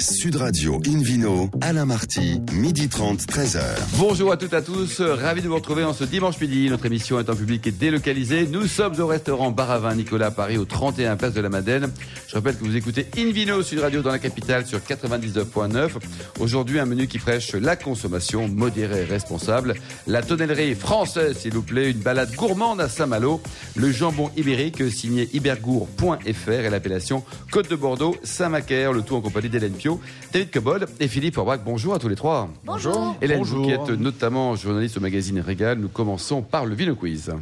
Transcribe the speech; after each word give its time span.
Sud 0.00 0.36
Radio 0.36 0.80
Invino, 0.86 1.50
Alain 1.60 1.84
Marty, 1.84 2.40
midi 2.52 2.88
30, 2.88 3.20
13h. 3.22 3.60
Bonjour 3.96 4.30
à 4.30 4.36
toutes 4.36 4.52
et 4.52 4.56
à 4.56 4.62
tous, 4.62 5.00
ravi 5.00 5.42
de 5.42 5.48
vous 5.48 5.56
retrouver 5.56 5.82
en 5.82 5.92
ce 5.92 6.04
dimanche 6.04 6.40
midi. 6.40 6.70
Notre 6.70 6.86
émission 6.86 7.18
est 7.18 7.28
en 7.28 7.34
public 7.34 7.66
et 7.66 7.72
délocalisée. 7.72 8.46
Nous 8.46 8.68
sommes 8.68 9.00
au 9.00 9.08
restaurant 9.08 9.50
Baravin 9.50 9.96
Nicolas 9.96 10.30
Paris, 10.30 10.56
au 10.56 10.64
31 10.64 11.16
Place 11.16 11.34
de 11.34 11.40
la 11.40 11.48
Madeleine. 11.48 11.90
Je 12.28 12.36
rappelle 12.36 12.56
que 12.56 12.64
vous 12.64 12.76
écoutez 12.76 13.08
Invino 13.18 13.60
Sud 13.62 13.80
Radio 13.80 14.00
dans 14.00 14.12
la 14.12 14.20
capitale 14.20 14.66
sur 14.66 14.78
99.9. 14.78 15.90
Aujourd'hui, 16.38 16.78
un 16.78 16.86
menu 16.86 17.08
qui 17.08 17.18
prêche 17.18 17.54
la 17.54 17.74
consommation 17.74 18.46
modérée 18.46 19.02
et 19.02 19.04
responsable. 19.04 19.74
La 20.06 20.22
tonnellerie 20.22 20.76
française, 20.76 21.38
s'il 21.38 21.54
vous 21.54 21.62
plaît, 21.62 21.90
une 21.90 21.98
balade 21.98 22.32
gourmande 22.36 22.80
à 22.80 22.88
Saint-Malo. 22.88 23.40
Le 23.74 23.90
jambon 23.90 24.30
ibérique 24.36 24.92
signé 24.92 25.28
ibergour.fr 25.32 26.50
et 26.50 26.70
l'appellation 26.70 27.24
Côte 27.50 27.68
de 27.68 27.76
Bordeaux, 27.76 28.14
Saint-Macaire. 28.22 28.92
Le 28.92 29.02
tout 29.02 29.16
en 29.16 29.20
compagnie 29.20 29.48
d'Hélène 29.48 29.72
Pio 29.72 29.87
David 30.32 30.50
Cobold 30.50 30.86
et 31.00 31.08
Philippe 31.08 31.38
Orbach. 31.38 31.60
Bonjour 31.64 31.94
à 31.94 31.98
tous 31.98 32.08
les 32.08 32.16
trois. 32.16 32.48
Bonjour. 32.64 33.16
Hélène, 33.22 33.38
Bonjour. 33.38 33.58
vous 33.60 33.64
qui 33.66 33.72
êtes 33.72 33.98
notamment 33.98 34.54
journaliste 34.56 34.96
au 34.96 35.00
magazine 35.00 35.40
Régal, 35.40 35.78
nous 35.78 35.88
commençons 35.88 36.42
par 36.42 36.66
le 36.66 36.74
Vino 36.74 36.94
Quiz. 36.94 37.32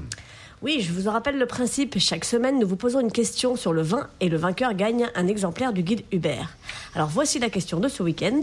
Oui, 0.62 0.80
je 0.80 0.90
vous 0.92 1.06
en 1.06 1.12
rappelle 1.12 1.38
le 1.38 1.46
principe. 1.46 1.98
Chaque 1.98 2.24
semaine, 2.24 2.58
nous 2.58 2.66
vous 2.66 2.76
posons 2.76 3.00
une 3.00 3.12
question 3.12 3.56
sur 3.56 3.72
le 3.74 3.82
vin 3.82 4.08
et 4.20 4.28
le 4.30 4.38
vainqueur 4.38 4.72
gagne 4.74 5.06
un 5.14 5.26
exemplaire 5.28 5.72
du 5.74 5.82
guide 5.82 6.02
Hubert. 6.12 6.56
Alors 6.96 7.10
voici 7.10 7.38
la 7.38 7.50
question 7.50 7.78
de 7.78 7.88
ce 7.88 8.02
week-end. 8.02 8.40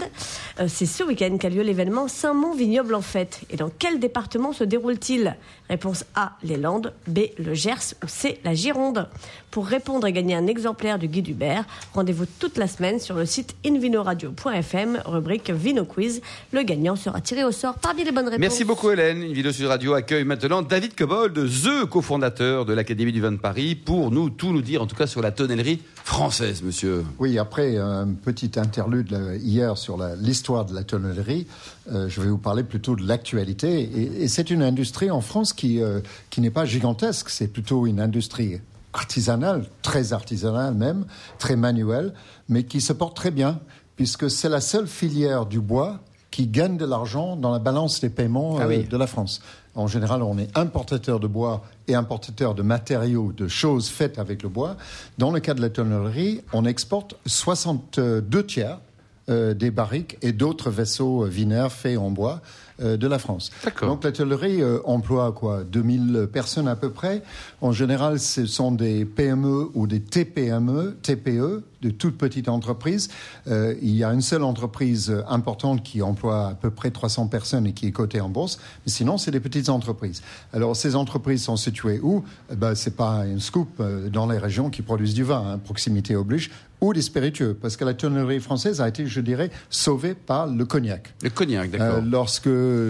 Euh, 0.59 0.67
C'est 0.67 0.85
ce 0.85 1.03
week-end 1.03 1.37
qu'a 1.39 1.49
lieu 1.49 1.63
l'événement 1.63 2.07
Saint-Mont 2.07 2.53
Vignoble 2.53 2.93
en 2.93 3.01
fête. 3.01 3.41
Et 3.49 3.57
dans 3.57 3.71
quel 3.79 3.99
département 3.99 4.53
se 4.53 4.63
déroule-t-il? 4.63 5.35
Réponse 5.71 6.05
A, 6.13 6.33
les 6.43 6.57
Landes, 6.57 6.93
B, 7.07 7.21
le 7.39 7.55
Gers 7.55 7.95
ou 8.03 8.07
C, 8.07 8.39
la 8.43 8.53
Gironde. 8.53 9.09
Pour 9.49 9.65
répondre 9.65 10.05
et 10.05 10.13
gagner 10.13 10.35
un 10.35 10.45
exemplaire 10.45 10.99
du 10.99 11.07
guide 11.07 11.29
Hubert, 11.29 11.65
rendez-vous 11.95 12.25
toute 12.27 12.57
la 12.59 12.67
semaine 12.67 12.99
sur 12.99 13.15
le 13.15 13.25
site 13.25 13.55
invinoradio.fm, 13.65 15.01
rubrique 15.05 15.49
Vino 15.49 15.85
Quiz. 15.85 16.21
Le 16.51 16.61
gagnant 16.61 16.95
sera 16.95 17.21
tiré 17.21 17.43
au 17.43 17.51
sort 17.51 17.75
parmi 17.75 18.03
les 18.03 18.11
bonnes 18.11 18.25
réponses. 18.25 18.39
Merci 18.39 18.65
beaucoup 18.65 18.91
Hélène. 18.91 19.23
Une 19.23 19.33
vidéo 19.33 19.51
sur 19.51 19.67
radio 19.69 19.93
accueille 19.93 20.25
maintenant 20.25 20.61
David 20.61 20.93
Cobold, 20.95 21.33
the 21.33 21.89
cofondateur 21.89 22.65
de 22.65 22.73
l'Académie 22.73 23.11
du 23.11 23.21
vin 23.21 23.31
de 23.31 23.37
Paris, 23.37 23.73
pour 23.73 24.11
nous 24.11 24.29
tout 24.29 24.51
nous 24.53 24.61
dire, 24.61 24.83
en 24.83 24.85
tout 24.85 24.95
cas 24.95 25.07
sur 25.07 25.23
la 25.23 25.31
tonnellerie 25.31 25.81
française, 26.03 26.61
monsieur. 26.61 27.03
Oui, 27.17 27.39
après 27.39 27.77
un 27.77 28.07
petit 28.07 28.42
interlude 28.57 29.11
là, 29.11 29.35
hier 29.35 29.77
sur 29.77 29.97
l'histoire 30.19 30.65
de 30.65 30.73
la 30.73 30.83
tonnellerie, 30.83 31.47
euh, 31.91 32.07
je 32.09 32.21
vais 32.21 32.29
vous 32.29 32.37
parler 32.37 32.63
plutôt 32.63 32.95
de 32.95 33.05
l'actualité. 33.05 33.81
Et, 33.81 34.23
et 34.23 34.27
c'est 34.27 34.49
une 34.49 34.61
industrie 34.61 35.11
en 35.11 35.21
France 35.21 35.53
qui, 35.53 35.81
euh, 35.81 36.01
qui 36.29 36.41
n'est 36.41 36.51
pas 36.51 36.65
gigantesque, 36.65 37.29
c'est 37.29 37.47
plutôt 37.47 37.87
une 37.87 37.99
industrie 37.99 38.59
artisanale, 38.93 39.65
très 39.81 40.13
artisanale 40.13 40.73
même, 40.73 41.05
très 41.39 41.55
manuelle, 41.55 42.13
mais 42.47 42.63
qui 42.63 42.81
se 42.81 42.93
porte 42.93 43.15
très 43.15 43.31
bien, 43.31 43.59
puisque 43.95 44.29
c'est 44.29 44.49
la 44.49 44.61
seule 44.61 44.87
filière 44.87 45.45
du 45.45 45.59
bois 45.59 45.99
qui 46.33 46.47
gagne 46.47 46.77
de 46.77 46.85
l'argent 46.85 47.35
dans 47.35 47.51
la 47.51 47.59
balance 47.59 48.01
des 48.01 48.09
paiements 48.09 48.57
Ah 48.59 48.63
euh, 48.63 48.69
oui. 48.69 48.83
de 48.85 48.97
la 48.97 49.05
France. 49.05 49.39
En 49.75 49.85
général, 49.85 50.23
on 50.23 50.39
est 50.39 50.55
importateur 50.57 51.19
de 51.19 51.27
bois 51.27 51.63
et 51.87 51.93
importateur 51.93 52.55
de 52.55 52.63
matériaux, 52.63 53.31
de 53.31 53.47
choses 53.47 53.87
faites 53.87 54.17
avec 54.17 54.41
le 54.41 54.49
bois. 54.49 54.75
Dans 55.19 55.29
le 55.29 55.39
cas 55.39 55.53
de 55.53 55.61
la 55.61 55.69
tonnellerie, 55.69 56.41
on 56.51 56.65
exporte 56.65 57.15
62 57.27 58.45
tiers 58.47 58.79
euh, 59.29 59.53
des 59.53 59.71
barriques 59.71 60.17
et 60.21 60.33
d'autres 60.33 60.69
vaisseaux 60.69 61.23
euh, 61.23 61.27
vinaires 61.29 61.71
faits 61.71 61.97
en 61.97 62.09
bois 62.11 62.41
euh, 62.72 62.72
de 62.79 63.07
la 63.07 63.19
France. 63.19 63.51
Donc 63.81 64.03
la 64.03 64.11
tonnellerie 64.11 64.61
euh, 64.61 64.79
emploie 64.85 65.31
quoi 65.31 65.63
2000 65.63 66.27
personnes 66.31 66.67
à 66.67 66.75
peu 66.75 66.89
près. 66.89 67.21
En 67.61 67.71
général, 67.71 68.19
ce 68.19 68.45
sont 68.45 68.71
des 68.71 69.05
PME 69.05 69.69
ou 69.73 69.87
des 69.87 70.01
TPME, 70.01 70.97
TPE, 71.01 71.63
de 71.83 71.89
toutes 71.89 72.17
petites 72.17 72.49
entreprises. 72.49 73.09
Euh, 73.47 73.75
il 73.81 73.95
y 73.95 74.03
a 74.03 74.11
une 74.11 74.21
seule 74.21 74.43
entreprise 74.43 75.09
euh, 75.09 75.21
importante 75.27 75.83
qui 75.83 76.01
emploie 76.01 76.47
à 76.47 76.53
peu 76.55 76.71
près 76.71 76.91
300 76.91 77.27
personnes 77.27 77.67
et 77.67 77.73
qui 77.73 77.87
est 77.87 77.91
cotée 77.91 78.21
en 78.21 78.29
bourse. 78.29 78.59
Mais 78.85 78.91
sinon, 78.91 79.17
c'est 79.17 79.31
des 79.31 79.39
petites 79.39 79.69
entreprises. 79.69 80.21
Alors 80.53 80.75
ces 80.75 80.95
entreprises 80.95 81.43
sont 81.43 81.57
situées 81.57 81.99
où? 82.01 82.23
Eh 82.51 82.55
ben, 82.55 82.73
C'est 82.75 82.95
pas 82.95 83.25
une 83.25 83.39
scoop 83.39 83.69
euh, 83.79 84.09
dans 84.09 84.27
les 84.27 84.37
régions 84.37 84.69
qui 84.69 84.81
produisent 84.81 85.13
du 85.13 85.23
vin, 85.23 85.43
hein, 85.45 85.57
proximité 85.57 86.15
oblige, 86.15 86.49
ou 86.83 86.93
des 86.93 87.01
spiritueux, 87.01 87.57
parce 87.59 87.77
que 87.77 87.85
la 87.85 87.93
tonnerie 87.93 88.41
française 88.41 88.81
a 88.81 88.87
été, 88.89 89.05
je 89.07 89.21
dirais, 89.21 89.49
sauvée 89.69 90.13
par 90.13 90.47
le 90.47 90.65
cognac. 90.65 91.13
Le 91.21 91.29
cognac, 91.29 91.71
d'accord. 91.71 91.99
Euh, 91.99 92.01
lorsque 92.01 92.49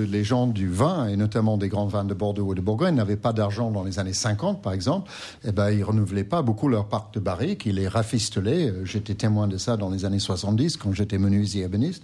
les 0.09 0.23
gens 0.23 0.47
du 0.47 0.69
vin, 0.69 1.07
et 1.07 1.15
notamment 1.15 1.57
des 1.57 1.69
grands 1.69 1.87
vins 1.87 2.03
de 2.03 2.13
Bordeaux 2.13 2.45
ou 2.45 2.55
de 2.55 2.61
Bourgogne, 2.61 2.95
n'avaient 2.95 3.15
pas 3.15 3.33
d'argent 3.33 3.71
dans 3.71 3.83
les 3.83 3.99
années 3.99 4.13
50, 4.13 4.61
par 4.61 4.73
exemple, 4.73 5.09
eh 5.43 5.51
ben, 5.51 5.71
ils 5.71 5.83
renouvelaient 5.83 6.23
pas 6.23 6.41
beaucoup 6.41 6.67
leur 6.67 6.87
parc 6.87 7.13
de 7.13 7.19
barriques, 7.19 7.65
ils 7.65 7.75
les 7.75 7.87
rafistelaient. 7.87 8.69
Euh, 8.69 8.85
J'étais 8.85 9.15
témoin 9.15 9.47
de 9.47 9.57
ça 9.57 9.77
dans 9.77 9.89
les 9.89 10.05
années 10.05 10.19
70, 10.19 10.77
quand 10.77 10.93
j'étais 10.93 11.17
menuisier 11.17 11.63
ébéniste. 11.63 12.03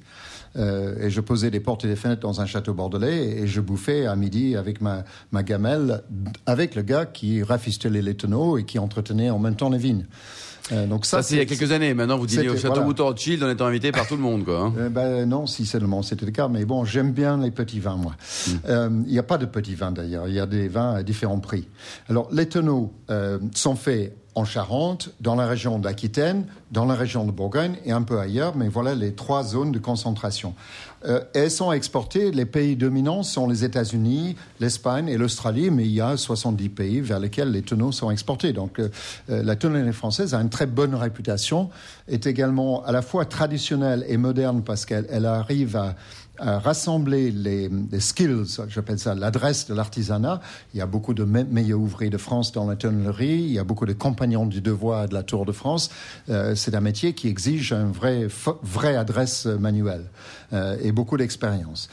Euh, 0.55 1.05
et 1.05 1.09
je 1.09 1.21
posais 1.21 1.51
des 1.51 1.59
portes 1.59 1.85
et 1.85 1.87
des 1.87 1.95
fenêtres 1.95 2.21
dans 2.21 2.41
un 2.41 2.45
château 2.45 2.73
bordelais 2.73 3.37
et 3.37 3.47
je 3.47 3.61
bouffais 3.61 4.07
à 4.07 4.15
midi 4.15 4.55
avec 4.55 4.81
ma, 4.81 5.03
ma 5.31 5.43
gamelle, 5.43 6.01
avec 6.47 6.73
le 6.73 6.81
gars 6.81 7.05
qui 7.05 7.43
rafistelait 7.43 8.01
les 8.01 8.15
tonneaux 8.15 8.57
et 8.57 8.63
qui 8.63 8.79
entretenait 8.79 9.29
en 9.29 9.37
même 9.37 9.55
temps 9.55 9.69
les 9.69 9.77
vignes. 9.77 10.05
Euh, 10.71 10.85
donc 10.87 11.05
ça, 11.05 11.21
c'est 11.23 11.35
il 11.35 11.37
y 11.37 11.41
a 11.41 11.45
quelques 11.45 11.71
années. 11.71 11.93
Maintenant, 11.93 12.17
vous 12.17 12.27
dînez 12.27 12.49
au 12.49 12.55
Château 12.55 12.67
voilà. 12.69 12.85
Mouton 12.85 13.05
Rothschild 13.05 13.43
en 13.43 13.49
étant 13.49 13.65
invité 13.65 13.91
par 13.91 14.07
tout 14.07 14.15
le 14.15 14.21
monde, 14.21 14.45
quoi. 14.45 14.59
hein. 14.59 14.73
Euh, 14.77 14.89
ben, 14.89 15.27
non, 15.27 15.45
si 15.47 15.65
seulement 15.65 16.01
c'était 16.01 16.25
le 16.25 16.31
cas. 16.31 16.47
Mais 16.47 16.65
bon, 16.65 16.85
j'aime 16.85 17.11
bien 17.11 17.37
les 17.37 17.51
petits 17.51 17.79
vins, 17.79 17.95
moi. 17.95 18.13
Mm. 18.47 18.51
Euh, 18.69 18.89
Il 19.07 19.11
n'y 19.11 19.19
a 19.19 19.23
pas 19.23 19.37
de 19.37 19.45
petits 19.45 19.75
vins 19.75 19.91
d'ailleurs. 19.91 20.27
Il 20.27 20.33
y 20.33 20.39
a 20.39 20.45
des 20.45 20.67
vins 20.67 20.93
à 20.95 21.03
différents 21.03 21.39
prix. 21.39 21.67
Alors, 22.09 22.27
les 22.31 22.47
tonneaux 22.47 22.93
sont 23.55 23.75
faits 23.75 24.15
en 24.39 24.45
Charente, 24.45 25.09
dans 25.19 25.35
la 25.35 25.45
région 25.45 25.79
d'Aquitaine, 25.79 26.45
dans 26.71 26.85
la 26.85 26.95
région 26.95 27.25
de 27.25 27.31
Bourgogne 27.31 27.75
et 27.83 27.91
un 27.91 28.03
peu 28.03 28.19
ailleurs. 28.19 28.55
Mais 28.55 28.69
voilà 28.69 28.95
les 28.95 29.13
trois 29.13 29.43
zones 29.43 29.73
de 29.73 29.79
concentration. 29.79 30.55
Euh, 31.05 31.21
elles 31.33 31.51
sont 31.51 31.71
exportées. 31.73 32.31
Les 32.31 32.45
pays 32.45 32.77
dominants 32.77 33.23
sont 33.23 33.47
les 33.49 33.65
États-Unis, 33.65 34.37
l'Espagne 34.61 35.09
et 35.09 35.17
l'Australie. 35.17 35.71
Mais 35.71 35.83
il 35.83 35.91
y 35.91 36.01
a 36.01 36.15
70 36.15 36.69
pays 36.69 37.01
vers 37.01 37.19
lesquels 37.19 37.51
les 37.51 37.61
tonneaux 37.61 37.91
sont 37.91 38.11
exportés. 38.11 38.53
Donc, 38.53 38.79
euh, 38.79 38.89
euh, 39.29 39.43
la 39.43 39.57
tonnerie 39.57 39.91
française 39.91 40.33
a 40.33 40.39
une 40.39 40.49
très 40.49 40.67
bonne 40.67 40.95
réputation. 40.95 41.69
Est 42.07 42.25
également 42.25 42.85
à 42.85 42.93
la 42.93 43.01
fois 43.01 43.25
traditionnelle 43.25 44.05
et 44.07 44.15
moderne 44.15 44.61
parce 44.63 44.85
qu'elle 44.85 45.05
elle 45.09 45.25
arrive 45.25 45.75
à 45.75 45.95
rassembler 46.39 47.31
les, 47.31 47.69
les 47.91 47.99
skills, 47.99 48.59
j'appelle 48.67 48.99
ça 48.99 49.15
l'adresse 49.15 49.67
de 49.67 49.73
l'artisanat. 49.73 50.41
Il 50.73 50.77
y 50.77 50.81
a 50.81 50.85
beaucoup 50.85 51.13
de 51.13 51.23
me- 51.23 51.43
meilleurs 51.43 51.79
ouvriers 51.79 52.09
de 52.09 52.17
France 52.17 52.51
dans 52.51 52.65
la 52.67 52.75
tonnerie, 52.75 53.27
il 53.41 53.51
y 53.51 53.59
a 53.59 53.63
beaucoup 53.63 53.85
de 53.85 53.93
compagnons 53.93 54.45
du 54.45 54.61
devoir 54.61 55.07
de 55.07 55.13
la 55.13 55.23
Tour 55.23 55.45
de 55.45 55.51
France. 55.51 55.89
Euh, 56.29 56.55
c'est 56.55 56.75
un 56.75 56.81
métier 56.81 57.13
qui 57.13 57.27
exige 57.27 57.73
une 57.73 57.91
vraie, 57.91 58.27
vraie 58.63 58.95
adresse 58.95 59.45
manuelle 59.45 60.05
euh, 60.53 60.77
et 60.81 60.91
beaucoup 60.91 61.17
d'expérience. 61.17 61.89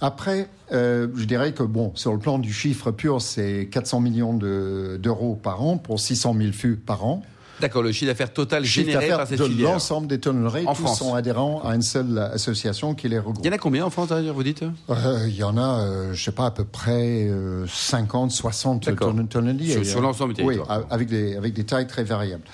Après, 0.00 0.48
euh, 0.72 1.06
je 1.14 1.24
dirais 1.24 1.52
que 1.52 1.62
bon, 1.62 1.92
sur 1.94 2.12
le 2.12 2.18
plan 2.18 2.38
du 2.38 2.52
chiffre 2.52 2.90
pur, 2.90 3.22
c'est 3.22 3.68
400 3.70 4.00
millions 4.00 4.34
de- 4.36 4.98
d'euros 5.02 5.38
par 5.40 5.62
an 5.62 5.78
pour 5.78 6.00
600 6.00 6.34
000 6.36 6.52
fûts 6.52 6.76
par 6.76 7.04
an. 7.06 7.22
D'accord, 7.64 7.82
le 7.82 7.92
chiffre 7.92 8.10
d'affaires 8.10 8.30
total 8.32 8.64
Chiffre 8.66 8.86
généré 8.90 9.08
par 9.08 9.26
cette 9.26 9.38
de 9.38 9.44
filière. 9.44 9.72
l'ensemble 9.72 10.06
des 10.06 10.20
tonneries, 10.20 10.66
En 10.66 10.74
tous 10.74 10.82
France. 10.82 10.98
sont 10.98 11.14
adhérents 11.14 11.62
à 11.64 11.74
une 11.74 11.80
seule 11.82 12.18
association 12.18 12.94
qui 12.94 13.08
les 13.08 13.14
Il 13.14 13.16
y 13.16 13.20
regroupe. 13.20 13.46
en 13.46 13.52
a 13.52 13.56
combien 13.58 13.86
en 13.86 13.90
France, 13.90 14.08
d'ailleurs, 14.08 14.34
vous 14.34 14.42
dites? 14.42 14.64
Euh, 14.90 15.24
Il 15.28 15.34
y 15.34 15.42
en 15.42 15.56
a, 15.56 15.80
euh, 15.80 16.12
je 16.12 16.22
sais 16.22 16.32
pas, 16.32 16.44
à 16.46 16.50
peu 16.50 16.64
près 16.64 17.26
euh, 17.26 17.64
50, 17.66 18.30
60 18.32 18.84
D'accord. 18.84 19.14
tonnes- 19.14 19.28
tonneries. 19.28 19.82
Sur- 19.86 20.02
l'ensemble 20.02 20.34
du 20.34 20.42
Oui, 20.42 20.56
territoire. 20.56 20.82
a- 20.90 20.94
avec 20.94 21.08
des, 21.08 21.36
avec 21.36 21.54
des 21.54 21.64
tailles 21.64 21.86
très 21.86 22.04
variables. 22.04 22.44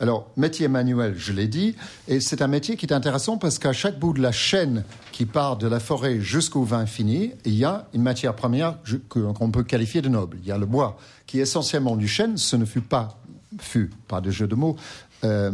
Alors, 0.00 0.28
métier 0.36 0.68
manuel, 0.68 1.14
je 1.16 1.32
l'ai 1.32 1.48
dit, 1.48 1.74
et 2.06 2.20
c'est 2.20 2.42
un 2.42 2.46
métier 2.46 2.76
qui 2.76 2.84
est 2.86 2.92
intéressant 2.92 3.36
parce 3.38 3.58
qu'à 3.58 3.72
chaque 3.72 3.98
bout 3.98 4.12
de 4.12 4.20
la 4.20 4.30
chaîne 4.32 4.84
qui 5.12 5.24
part 5.24 5.56
de 5.56 5.66
la 5.66 5.80
forêt 5.80 6.20
jusqu'au 6.20 6.62
vin 6.62 6.84
fini, 6.86 7.32
il 7.46 7.54
y 7.54 7.64
a 7.64 7.86
une 7.94 8.02
matière 8.02 8.34
première 8.36 8.76
qu'on 9.08 9.50
peut 9.50 9.64
qualifier 9.64 10.00
de 10.02 10.08
noble. 10.08 10.36
Il 10.42 10.46
y 10.48 10.52
a 10.52 10.58
le 10.58 10.66
bois, 10.66 10.98
qui 11.26 11.38
est 11.40 11.42
essentiellement 11.42 11.96
du 11.96 12.06
chêne. 12.06 12.36
Ce 12.36 12.54
ne 12.54 12.64
fut 12.64 12.80
pas, 12.80 13.18
fut, 13.58 13.90
pas 14.06 14.20
de 14.20 14.30
jeu 14.30 14.46
de 14.46 14.54
mots, 14.54 14.76
euh, 15.24 15.50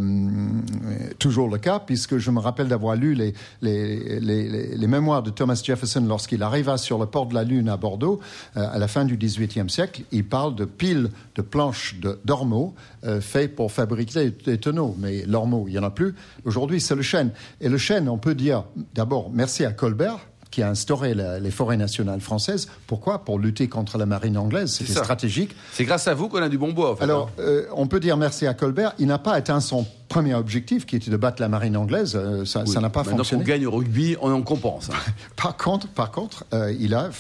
toujours 1.19 1.49
le 1.49 1.59
cas, 1.59 1.79
puisque 1.79 2.19
je 2.19 2.31
me 2.31 2.39
rappelle 2.39 2.69
d'avoir 2.69 2.97
lu 2.97 3.15
les, 3.15 3.33
les, 3.63 4.21
les, 4.21 4.87
mémoires 4.87 5.23
de 5.23 5.31
Thomas 5.31 5.61
Jefferson 5.65 6.05
lorsqu'il 6.07 6.43
arriva 6.43 6.77
sur 6.77 6.99
le 6.99 7.07
port 7.07 7.27
de 7.27 7.35
la 7.35 7.45
Lune 7.45 7.71
à 7.71 7.79
Bordeaux 7.79 8.21
euh, 8.57 8.67
à 8.71 8.79
la 8.79 8.89
fin 8.89 9.07
du 9.07 9.17
XVIIIe 9.17 9.71
siècle. 9.71 10.03
Il 10.13 10.27
parle 10.27 10.55
de 10.55 10.67
piles 10.67 11.11
de 11.35 11.43
planches 11.43 11.99
de- 11.99 12.21
d'ormeaux 12.25 12.75
euh, 13.05 13.23
faites 13.23 13.57
pour 13.57 13.73
fabriquer 13.73 14.33
des 14.45 14.59
tonneaux. 14.59 14.95
Mais 14.99 15.25
l'ormeau, 15.27 15.65
il 15.67 15.73
n'y 15.73 15.79
en 15.79 15.85
a 15.85 15.91
plus. 15.91 16.15
Aujourd'hui, 16.45 16.81
c'est 16.81 16.95
le 16.95 17.03
chêne. 17.03 17.31
Et 17.63 17.71
le 17.71 17.79
chêne, 17.79 18.09
on 18.09 18.19
peut 18.19 18.35
dire 18.35 18.65
d'abord 18.95 19.31
merci 19.33 19.65
à 19.65 19.73
Colbert 19.73 20.19
qui 20.55 20.63
a 20.63 20.69
instauré 20.71 21.15
la- 21.15 21.41
les 21.41 21.51
forêts 21.51 21.77
nationales 21.77 22.21
françaises. 22.21 22.69
Pourquoi? 22.87 23.25
Pour 23.25 23.41
lutter 23.41 23.67
contre 23.69 23.99
la 23.99 24.07
marine 24.07 24.39
anglaise. 24.39 24.71
C'était 24.73 24.93
stratégique. 24.93 25.51
C'est 25.73 25.85
grâce 25.85 26.07
à 26.07 26.15
vous 26.15 26.29
qu'on 26.29 26.41
a 26.43 26.49
du 26.49 26.59
bon 26.59 26.71
bois, 26.73 26.93
en 26.93 26.97
fait. 26.97 27.03
Alors, 27.03 27.27
hein. 27.39 27.43
euh, 27.43 27.67
on 27.75 27.89
peut 27.89 27.99
dire 27.99 28.17
merci 28.17 28.47
à 28.47 28.55
Colbert. 28.55 28.93
Il 29.01 29.09
n'a 29.09 29.19
pas 29.19 29.33
atteint 29.33 29.59
son 29.59 29.85
premier 30.15 30.35
objectif, 30.35 30.87
qui 30.87 30.95
était 30.95 31.11
de 31.11 31.17
battre 31.17 31.43
la 31.43 31.49
marine 31.49 31.77
anglaise, 31.77 32.15
euh, 32.15 32.45
ça 32.45 32.63
n'a 32.63 32.89
pas 32.89 33.01
Maintenant 33.03 33.17
fonctionné. 33.19 33.43
qu'on 33.43 33.49
gagne 33.49 33.67
au 33.67 33.73
rugby, 33.73 34.17
on 34.21 34.33
en 34.33 34.43
compense. 34.43 34.89
hein. 34.91 35.13
Par 35.37 35.57
contre, 35.57 35.89
par 35.89 36.13
contre 36.13 36.45
euh, 36.55 36.73
il 36.79 36.95
a 36.95 37.11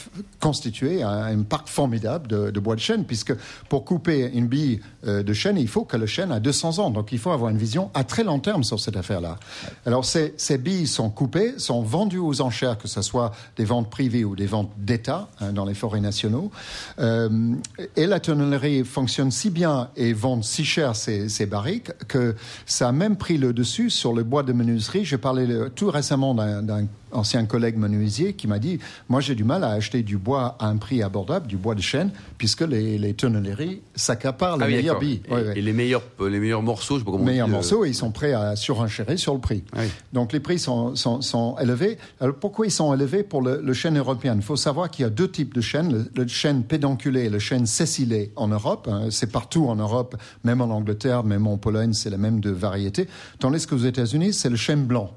constitué 0.40 1.02
un, 1.02 1.24
un 1.24 1.42
parc 1.42 1.66
formidable 1.68 2.28
de, 2.28 2.50
de 2.52 2.60
bois 2.60 2.76
de 2.76 2.80
chêne, 2.80 3.04
puisque 3.04 3.34
pour 3.68 3.84
couper 3.84 4.30
une 4.32 4.46
bille 4.46 4.80
euh, 5.08 5.24
de 5.24 5.32
chêne, 5.32 5.56
il 5.58 5.66
faut 5.66 5.84
que 5.84 5.96
le 5.96 6.06
chêne 6.06 6.30
a 6.30 6.38
200 6.38 6.78
ans. 6.78 6.90
Donc 6.90 7.10
il 7.10 7.18
faut 7.18 7.32
avoir 7.32 7.50
une 7.50 7.58
vision 7.58 7.90
à 7.94 8.04
très 8.04 8.22
long 8.22 8.38
terme 8.38 8.62
sur 8.62 8.78
cette 8.78 8.96
affaire-là. 8.96 9.38
Alors 9.86 10.04
ces, 10.04 10.32
ces 10.36 10.56
billes 10.56 10.86
sont 10.86 11.10
coupées, 11.10 11.54
sont 11.58 11.82
vendues 11.82 12.18
aux 12.20 12.40
enchères, 12.42 12.78
que 12.78 12.86
ce 12.86 13.02
soit 13.02 13.32
des 13.56 13.64
ventes 13.64 13.90
privées 13.90 14.24
ou 14.24 14.36
des 14.36 14.46
ventes 14.46 14.70
d'État 14.78 15.28
hein, 15.40 15.52
dans 15.52 15.64
les 15.64 15.74
forêts 15.74 16.00
nationaux. 16.00 16.52
Euh, 17.00 17.54
et 17.96 18.06
la 18.06 18.20
tonnellerie 18.20 18.84
fonctionne 18.84 19.32
si 19.32 19.50
bien 19.50 19.90
et 19.96 20.12
vend 20.12 20.42
si 20.42 20.64
cher 20.64 20.94
ces, 20.94 21.28
ces 21.28 21.46
barriques 21.46 21.90
que 22.06 22.36
ça 22.66 22.83
a 22.84 22.92
même 22.92 23.16
pris 23.16 23.38
le 23.38 23.52
dessus 23.52 23.90
sur 23.90 24.12
le 24.12 24.22
bois 24.22 24.42
de 24.42 24.52
menuiserie. 24.52 25.04
J'ai 25.04 25.18
parlé 25.18 25.48
tout 25.74 25.90
récemment 25.90 26.34
d'un 26.34 26.86
ancien 27.14 27.44
collègue 27.46 27.76
menuisier 27.78 28.34
qui 28.34 28.46
m'a 28.46 28.58
dit 28.58 28.78
Moi, 29.08 29.20
j'ai 29.20 29.34
du 29.34 29.44
mal 29.44 29.64
à 29.64 29.70
acheter 29.70 30.02
du 30.02 30.18
bois 30.18 30.56
à 30.58 30.66
un 30.68 30.76
prix 30.76 31.02
abordable, 31.02 31.46
du 31.46 31.56
bois 31.56 31.74
de 31.74 31.80
chêne, 31.80 32.10
puisque 32.38 32.60
les, 32.62 32.98
les 32.98 33.14
tonnelleries 33.14 33.80
s'accaparent 33.94 34.56
les 34.58 34.64
Ah 34.64 34.66
oui, 34.66 34.74
meilleures 34.76 34.94
d'accord. 34.96 35.00
billes. 35.08 35.20
Et, 35.28 35.32
Ouais, 35.32 35.42
ouais. 35.42 35.58
et 35.58 35.62
les 35.62 35.72
meilleurs, 35.72 36.02
les 36.20 36.38
meilleurs 36.40 36.62
morceaux, 36.62 36.94
je 36.96 37.00
sais 37.00 37.04
pas 37.04 37.10
comment 37.12 37.22
on 37.24 37.26
meilleurs 37.26 37.46
dit, 37.46 37.52
euh, 37.52 37.56
morceaux 37.56 37.84
et 37.84 37.88
ils 37.88 37.94
sont 37.94 38.10
prêts 38.10 38.32
à 38.32 38.56
surenchérir 38.56 39.18
sur 39.18 39.34
le 39.34 39.40
prix. 39.40 39.64
Ah 39.72 39.78
oui. 39.82 39.88
Donc 40.12 40.32
les 40.32 40.40
prix 40.40 40.58
sont, 40.58 40.94
sont, 40.96 41.20
sont 41.20 41.56
élevés. 41.60 41.98
Alors 42.20 42.34
pourquoi 42.36 42.66
ils 42.66 42.70
sont 42.70 42.92
élevés 42.94 43.22
pour 43.22 43.42
le, 43.42 43.60
le 43.62 43.72
chêne 43.72 43.96
européen? 43.98 44.34
Il 44.36 44.42
faut 44.42 44.56
savoir 44.56 44.90
qu'il 44.90 45.02
y 45.04 45.06
a 45.06 45.10
deux 45.10 45.30
types 45.30 45.54
de 45.54 45.60
chênes, 45.60 45.92
le, 45.92 46.22
le 46.22 46.28
chêne 46.28 46.62
pédonculé 46.64 47.24
et 47.24 47.30
le 47.30 47.38
chêne 47.38 47.66
cécilé 47.66 48.32
en 48.36 48.48
Europe. 48.48 48.88
hein. 48.90 49.08
C'est 49.10 49.30
partout 49.32 49.66
en 49.68 49.76
Europe, 49.76 50.16
même 50.44 50.60
en 50.60 50.66
Angleterre, 50.70 51.24
même 51.24 51.46
en 51.46 51.56
Pologne, 51.58 51.92
c'est 51.92 52.10
la 52.10 52.18
même 52.18 52.40
de 52.40 52.50
variété. 52.50 53.08
Tandis 53.38 53.66
qu'aux 53.66 53.76
États-Unis, 53.78 54.32
c'est 54.32 54.50
le 54.50 54.56
chêne 54.56 54.84
blanc. 54.84 55.10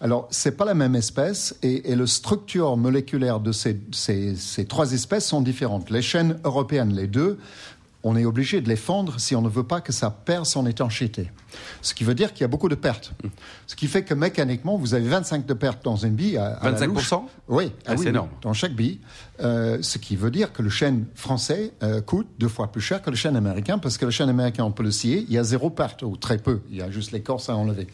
Alors, 0.00 0.28
c'est 0.30 0.56
pas 0.56 0.64
la 0.64 0.74
même 0.74 0.94
espèce 0.94 1.56
et, 1.62 1.90
et 1.90 1.96
la 1.96 2.06
structure 2.06 2.76
moléculaire 2.76 3.40
de 3.40 3.52
ces, 3.52 3.80
ces, 3.92 4.36
ces 4.36 4.64
trois 4.66 4.92
espèces 4.92 5.26
sont 5.26 5.40
différentes. 5.40 5.90
Les 5.90 6.02
chênes 6.02 6.38
européennes, 6.44 6.94
les 6.94 7.06
deux, 7.06 7.38
on 8.06 8.16
est 8.16 8.26
obligé 8.26 8.60
de 8.60 8.68
les 8.68 8.76
fendre 8.76 9.18
si 9.18 9.34
on 9.34 9.40
ne 9.40 9.48
veut 9.48 9.62
pas 9.64 9.80
que 9.80 9.90
ça 9.90 10.10
perde 10.10 10.44
son 10.44 10.66
étanchéité. 10.66 11.30
Ce 11.80 11.94
qui 11.94 12.04
veut 12.04 12.14
dire 12.14 12.34
qu'il 12.34 12.42
y 12.42 12.44
a 12.44 12.48
beaucoup 12.48 12.68
de 12.68 12.74
pertes. 12.74 13.12
Ce 13.66 13.74
qui 13.74 13.86
fait 13.86 14.02
que 14.02 14.12
mécaniquement, 14.12 14.76
vous 14.76 14.92
avez 14.92 15.08
25 15.08 15.46
de 15.46 15.54
pertes 15.54 15.82
dans 15.84 15.96
une 15.96 16.14
bille. 16.14 16.36
À, 16.36 16.48
à 16.56 16.70
la 16.70 16.78
25%? 16.78 16.86
louche. 16.86 17.12
Oui, 17.48 17.72
Ah, 17.86 17.92
oui, 17.92 17.98
c'est 18.02 18.10
énorme. 18.10 18.28
Dans 18.42 18.52
chaque 18.52 18.74
bille. 18.74 19.00
Euh, 19.40 19.78
ce 19.80 19.96
qui 19.96 20.16
veut 20.16 20.30
dire 20.30 20.52
que 20.52 20.60
le 20.60 20.68
chêne 20.68 21.06
français 21.14 21.72
euh, 21.82 22.02
coûte 22.02 22.26
deux 22.38 22.48
fois 22.48 22.70
plus 22.70 22.82
cher 22.82 23.00
que 23.00 23.08
le 23.08 23.16
chêne 23.16 23.36
américain 23.36 23.78
parce 23.78 23.96
que 23.96 24.04
le 24.04 24.10
chêne 24.10 24.28
américain, 24.28 24.64
on 24.64 24.70
peut 24.72 24.82
le 24.82 24.90
scier, 24.92 25.24
il 25.26 25.32
y 25.32 25.38
a 25.38 25.42
zéro 25.44 25.70
perte 25.70 26.02
ou 26.02 26.16
très 26.18 26.36
peu. 26.36 26.60
Il 26.70 26.76
y 26.76 26.82
a 26.82 26.90
juste 26.90 27.10
l'écorce 27.12 27.48
à 27.48 27.56
enlever. 27.56 27.86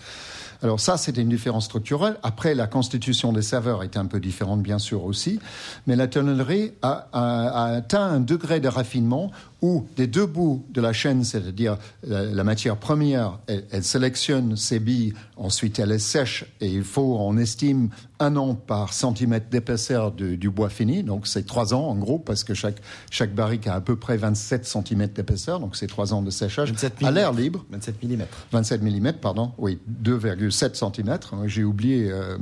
Alors 0.62 0.79
ça, 0.79 0.97
c'était 0.99 1.23
une 1.23 1.29
différence 1.31 1.65
structurelle. 1.65 2.17
Après, 2.23 2.55
la 2.55 2.67
constitution 2.67 3.33
des 3.33 3.41
saveurs 3.43 3.83
était 3.83 3.99
un 3.99 4.05
peu 4.07 4.21
différente, 4.21 4.62
bien 4.62 4.79
sûr 4.79 5.05
aussi. 5.05 5.41
Mais 5.87 5.97
la 5.97 6.07
tonnellerie 6.07 6.73
a, 6.83 7.09
a- 7.12 7.49
a 7.49 7.77
atteint 7.77 8.05
un 8.05 8.21
degré 8.21 8.61
de 8.61 8.69
raffinement 8.69 9.31
où 9.62 9.87
des 9.97 10.07
deux 10.07 10.27
bouts 10.27 10.65
de 10.71 10.81
la 10.81 10.93
chaîne, 10.93 11.25
c'est-à-dire 11.25 11.79
la, 12.07 12.25
la 12.25 12.45
matière 12.45 12.77
première, 12.77 13.39
elle, 13.47 13.65
elle 13.71 13.85
sélectionne 13.85 14.57
ses 14.57 14.81
billes, 14.81 15.15
ensuite 15.37 15.79
elle 15.79 15.89
les 15.91 15.99
sèche 15.99 16.45
et 16.61 16.69
il 16.69 16.85
faut, 16.85 17.17
on 17.19 17.37
estime, 17.39 17.89
un 18.20 18.37
an 18.37 18.55
par 18.55 18.93
centimètre 18.93 19.49
d'épaisseur 19.50 20.12
du 20.12 20.50
bois 20.50 20.69
fini. 20.69 21.02
Donc 21.02 21.26
c'est 21.26 21.44
trois 21.46 21.75
ans 21.75 21.87
en 21.88 21.96
gros 21.96 22.19
parce 22.19 22.44
que 22.44 22.55
chaque, 22.55 22.76
chaque 23.11 23.34
barrique 23.34 23.67
a 23.67 23.75
à 23.75 23.81
peu 23.81 23.96
près 23.96 24.17
27 24.17 24.64
centimètres 24.67 25.14
d'épaisseur. 25.14 25.58
Donc 25.58 25.75
c'est 25.75 25.87
trois 25.87 26.12
ans 26.14 26.22
de 26.22 26.31
séchage 26.31 26.70
27 26.70 27.02
à 27.02 27.11
l'air 27.11 27.32
libre. 27.32 27.64
27 27.70 28.02
mm. 28.05 28.22
27 28.52 28.82
mm, 28.82 29.12
pardon, 29.20 29.52
oui, 29.58 29.78
2,7 30.05 30.75
cm. 30.75 31.19
J'ai 31.46 31.64
oublié, 31.64 32.11
euh, 32.11 32.37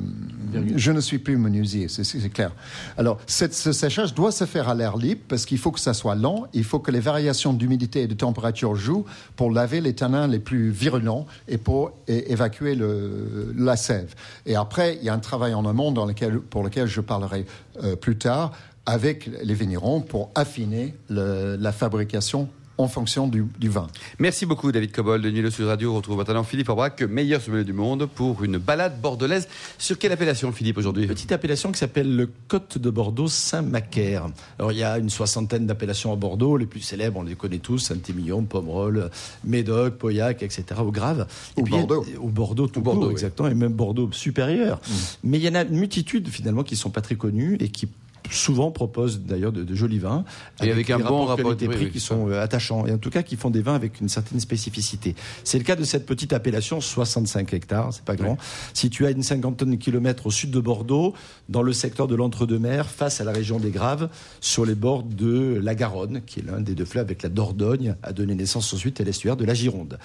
je 0.77 0.91
ne 0.93 1.01
suis 1.01 1.19
plus 1.19 1.37
menuisier, 1.37 1.89
c'est- 1.89 2.29
clair. 2.31 2.51
Alors, 2.97 3.19
cette- 3.27 3.55
ce 3.55 3.73
séchage 3.73 4.13
doit 4.15 4.33
se 4.33 4.45
faire 4.45 4.69
à 4.69 4.75
l'air 4.75 4.97
libre 4.97 5.21
parce 5.29 5.47
qu'il 5.47 5.59
faut 5.59 5.71
que 5.71 5.81
ça 5.81 5.95
soit 5.95 6.15
lent, 6.17 6.47
il 6.53 6.65
faut 6.65 6.81
que 6.81 6.91
les 6.91 7.01
variations 7.01 7.53
d'humidité 7.53 8.03
et 8.03 8.07
de 8.09 8.15
température 8.15 8.75
jouent 8.75 9.05
pour 9.37 9.53
laver 9.53 9.81
les 9.81 9.95
tanins 9.95 10.27
les 10.27 10.41
plus 10.41 10.71
virulents 10.71 11.27
et 11.47 11.57
pour 11.59 11.93
évacuer 12.09 12.75
le, 12.75 13.55
la 13.57 13.77
sève. 13.77 14.15
Et 14.47 14.57
après, 14.57 14.97
il 14.97 15.05
y 15.05 15.09
a 15.09 15.15
un 15.15 15.19
travail 15.21 15.55
en 15.55 15.65
amont 15.69 15.93
dans 15.93 16.07
lequel, 16.07 16.41
pour 16.41 16.63
lequel 16.63 16.87
je 16.87 17.01
parlerai 17.01 17.47
euh, 17.83 17.97
plus 17.97 18.17
tard 18.19 18.53
avec 18.87 19.29
les 19.43 19.55
vignerons 19.55 20.01
pour 20.01 20.31
affiner 20.35 20.95
la 21.11 21.73
fabrication 21.73 22.49
en 22.79 22.87
fonction 22.89 23.27
du, 23.27 23.45
du 23.59 23.69
vin. 23.69 23.89
Merci 24.21 24.47
beaucoup 24.47 24.71
David 24.71 24.93
Cobol 24.93 25.21
de 25.21 25.31
Nuit 25.31 25.43
le 25.43 25.51
Sud 25.51 25.67
Radio. 25.67 25.93
On 25.93 25.97
retrouve 25.97 26.17
maintenant 26.17 26.45
Philippe 26.45 26.69
Aubrac, 26.69 27.03
meilleur 27.03 27.41
sommelier 27.43 27.65
du 27.65 27.73
monde, 27.73 28.07
pour 28.07 28.45
une 28.45 28.59
balade 28.59 29.01
bordelaise. 29.01 29.49
Sur 29.79 29.99
quelle 29.99 30.13
appellation 30.13 30.53
Philippe 30.53 30.79
aujourd'hui? 30.79 31.07
Petite 31.09 31.33
appellation 31.33 31.73
qui 31.73 31.79
s'appelle 31.79 32.15
le 32.15 32.31
Côte 32.47 32.79
de 32.79 32.89
Bordeaux 32.91 33.27
Saint-Macaire. 33.29 34.27
Alors 34.59 34.71
il 34.73 34.79
y 34.79 34.85
a 34.85 34.97
une 34.99 35.11
soixantaine 35.11 35.67
d'appellations 35.67 36.13
à 36.13 36.17
Bordeaux, 36.17 36.57
les 36.57 36.67
plus 36.67 36.81
célèbres, 36.81 37.19
on 37.19 37.25
les 37.25 37.35
connaît 37.35 37.59
tous, 37.59 37.79
Saint-Émilion, 37.79 38.45
Pomerol, 38.45 39.11
Médoc, 39.45 39.95
Pauillac, 39.95 40.43
etc. 40.45 40.65
au 40.81 40.93
Grave. 40.93 41.27
Et 41.57 41.61
Ou 41.61 41.65
puis, 41.65 41.75
il 41.75 41.81
y 41.81 41.83
a- 41.83 41.87
Bordeaux. 41.87 42.07
Ou 42.21 42.29
Bordeaux 42.29 42.67
tout 42.69 42.79
Ou 42.79 42.83
Bordeaux, 42.83 43.01
court, 43.01 43.09
oui. 43.09 43.13
exactement, 43.15 43.49
et 43.49 43.55
même 43.55 43.73
Bordeaux 43.73 44.11
supérieur. 44.13 44.81
Mais 45.25 45.39
il 45.39 45.45
y 45.45 45.49
en 45.49 45.55
a 45.57 45.63
une 45.63 45.77
multitude 45.79 46.29
finalement 46.29 46.63
qui 46.63 46.77
sont 46.77 46.91
pas 46.91 47.01
très 47.01 47.17
connus 47.17 47.57
et 47.61 47.69
qui 47.71 47.89
souvent 48.31 48.71
proposent 48.71 49.21
d'ailleurs 49.21 49.53
de, 49.53 49.65
de 49.65 49.75
jolis 49.75 49.99
vins 49.99 50.25
Et 50.63 50.71
avec 50.71 50.91
un 50.91 50.99
bon 50.99 51.25
rapport 51.25 51.55
de 51.55 51.61
qualité-prix 51.61 51.87
oui, 51.87 51.91
qui 51.91 52.01
sont 52.01 52.29
euh, 52.29 52.43
attachants 52.43 52.87
et 52.87 52.93
en 52.93 52.99
tout 52.99 53.11
cas 53.11 53.23
qui 53.23 53.37
font 53.37 53.51
des 53.51 53.63
vins 53.63 53.75
avec 53.75 54.01
une 54.01 54.09
certaine 54.09 54.41
spécificité. 54.41 55.15
C'est 55.45 55.59
le 55.59 55.65
cas 55.65 55.77
de 55.77 55.85
cette 55.85 56.07
petite 56.07 56.33
appellation 56.33 56.81
65 56.81 57.53
hectares, 57.55 57.93
c'est 57.93 58.05
pas 58.05 58.17
grand, 58.17 58.37
située 58.75 59.07
à 59.07 59.11
une 59.11 59.23
cinquantaine 59.23 59.71
de 59.71 59.77
kilomètres 59.77 60.27
au 60.27 60.31
sud 60.31 60.51
de 60.51 60.61
Bordeaux, 60.61 61.15
dans 61.49 61.63
le 61.63 61.73
secteur 61.73 62.07
de 62.07 62.15
l'Entre-deux-Mers, 62.15 62.89
face 62.89 63.21
à 63.21 63.25
la 63.25 63.33
région 63.33 63.59
des 63.59 63.71
Graves, 63.71 64.09
sur 64.41 64.65
les 64.65 64.75
bords 64.75 65.03
de 65.03 65.59
la 65.63 65.75
Garonne, 65.75 66.23
qui 66.27 66.41
est 66.41 66.43
l'un 66.43 66.61
des 66.61 66.75
deux 66.75 66.85
fleuves 66.85 67.05
avec 67.05 67.23
la 67.23 67.29
Dordogne, 67.29 67.97
a 68.03 68.13
donné 68.13 68.35
naissance 68.35 68.73
ensuite 68.73 69.01
à 69.01 69.05
l'estuaire 69.05 69.37
de 69.37 69.45
la 69.45 69.55
Gironde. 69.55 69.99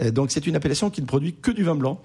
Euh, 0.00 0.10
Donc 0.10 0.30
c'est 0.30 0.46
une 0.46 0.56
appellation 0.56 0.90
qui 0.90 1.00
ne 1.00 1.06
produit 1.06 1.34
que 1.34 1.50
du 1.50 1.64
vin 1.64 1.74
blanc. 1.74 2.00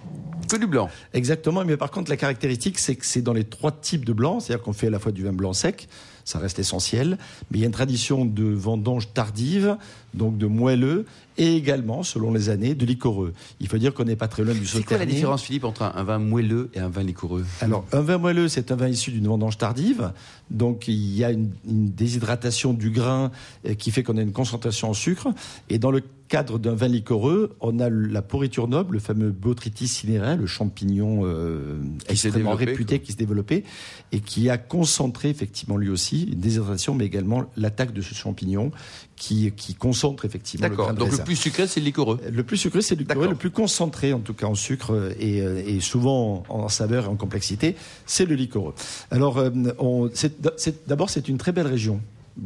Que 0.50 0.58
du 0.58 0.68
blanc. 0.68 0.90
Exactement, 1.14 1.66
mais 1.66 1.78
par 1.78 1.92
contre, 1.92 2.10
la 2.10 2.18
caractéristique, 2.18 2.80
c'est 2.80 2.96
que 2.96 3.06
c'est 3.06 3.22
dans 3.22 3.34
les 3.34 3.44
trois 3.44 3.72
types 3.72 4.06
de 4.06 4.14
blancs, 4.14 4.42
c'est-à-dire 4.42 4.64
qu'on 4.64 4.74
fait 4.74 4.88
à 4.88 4.92
la 4.92 5.00
fois 5.00 5.12
du 5.12 5.24
vin 5.24 5.34
blanc 5.34 5.54
sec, 5.56 5.88
ça 6.26 6.40
reste 6.40 6.60
essentiel, 6.60 7.18
mais 7.50 7.60
il 7.60 7.62
y 7.62 7.64
a 7.64 7.68
une 7.68 7.72
tradition 7.72 8.26
de 8.26 8.44
vendange 8.44 9.14
tardive, 9.14 9.78
donc 10.16 10.38
de 10.38 10.48
moelleux, 10.48 11.06
et 11.38 11.56
également, 11.56 12.04
selon 12.04 12.34
les 12.34 12.50
années, 12.50 12.76
de 12.76 12.86
liquoreux. 12.86 13.34
Il 13.60 13.68
faut 13.68 13.78
dire 13.78 13.94
qu'on 13.94 14.06
n'est 14.06 14.16
pas 14.16 14.28
très 14.28 14.44
loin 14.44 14.54
du 14.54 14.66
C'est 14.66 14.84
quoi 14.84 14.98
la 14.98 15.04
Sauternes. 15.04 15.10
différence 15.10 15.44
Philippe 15.44 15.66
entre 15.66 15.84
un, 15.84 16.04
vin 16.04 16.18
moelleux 16.18 16.70
et 16.74 16.80
un 16.80 16.90
vin 16.90 17.04
liquoreux? 17.04 17.46
Alors, 17.62 17.86
un 17.92 18.02
vin 18.02 18.18
moelleux, 18.18 18.48
c'est 18.48 18.72
un 18.72 18.76
vin 18.76 18.88
issu 18.88 19.12
d'une 19.12 19.28
vendange 19.28 19.58
tardive. 19.58 20.14
Donc, 20.50 20.88
il 20.88 21.16
y 21.16 21.24
a 21.24 21.32
une, 21.32 21.52
une 21.68 21.90
déshydratation 21.90 22.74
du 22.74 22.90
grain 22.90 23.32
euh, 23.68 23.74
qui 23.74 23.92
fait 23.92 24.04
qu'on 24.04 24.18
a 24.18 24.22
une 24.22 24.32
concentration 24.32 24.90
en 24.90 24.94
sucre. 24.94 25.28
Et 25.70 25.78
dans 25.78 25.92
le 25.92 26.02
cadre 26.28 26.58
d'un 26.58 26.74
vin 26.74 26.88
liquoreux, 26.88 27.56
on 27.60 27.80
a 27.80 27.90
la 27.90 28.22
pourriture 28.22 28.68
noble, 28.68 28.94
le 28.94 29.00
fameux 29.00 29.32
Botrytis 29.32 29.88
cinerea, 29.88 30.36
le 30.36 30.48
champignon 30.48 31.22
euh, 31.24 31.78
extrêmement 32.08 32.56
réputé, 32.56 32.98
quoi. 32.98 33.06
qui 33.06 33.12
s'est 33.12 33.18
développé, 33.18 33.64
et 34.12 34.20
qui 34.20 34.50
a 34.50 34.58
concentré 34.58 35.30
effectivement 35.30 35.78
lui 35.78 35.90
aussi 35.90 36.24
une 36.24 36.40
déshydratation, 36.40 36.96
mais 36.96 37.06
également 37.06 37.46
l'attaque 37.58 37.94
de 37.94 38.02
ce 38.02 38.16
champignon 38.16 38.72
qui, 39.16 39.52
qui 39.52 39.76
concentre 39.76 40.26
effectivement 40.26 40.68
le 40.68 40.72
D'accord. 40.72 40.94
Donc 40.94 41.12
le 41.12 41.24
plus 41.24 41.36
sucré, 41.36 41.68
c'est 41.68 41.80
le 41.80 41.86
liquoreux. 41.86 42.20
Le 42.30 42.44
plus 42.44 42.58
sucré, 42.58 42.82
c'est 42.82 42.96
le 42.96 43.02
liquoreux. 43.02 43.30
Le 43.30 43.36
plus 43.36 43.52
concentré, 43.52 44.14
en 44.14 44.20
tout 44.20 44.34
cas 44.34 44.48
en 44.48 44.56
sucre 44.56 45.12
et, 45.20 45.42
euh, 45.42 45.64
et 45.66 45.80
souvent 45.80 46.44
en, 46.50 46.70
saveur 46.70 47.06
et 47.06 47.08
en 47.08 47.16
complexité, 47.16 47.76
c'est 48.06 48.26
le 48.26 48.36
liquoreux. 48.36 48.74
Alors, 49.12 49.38
euh, 49.38 49.50
d'abord, 50.88 51.10
c'est 51.10 51.28
une 51.28 51.38
très 51.38 51.52
belle 51.52 51.68
région. 51.68 52.02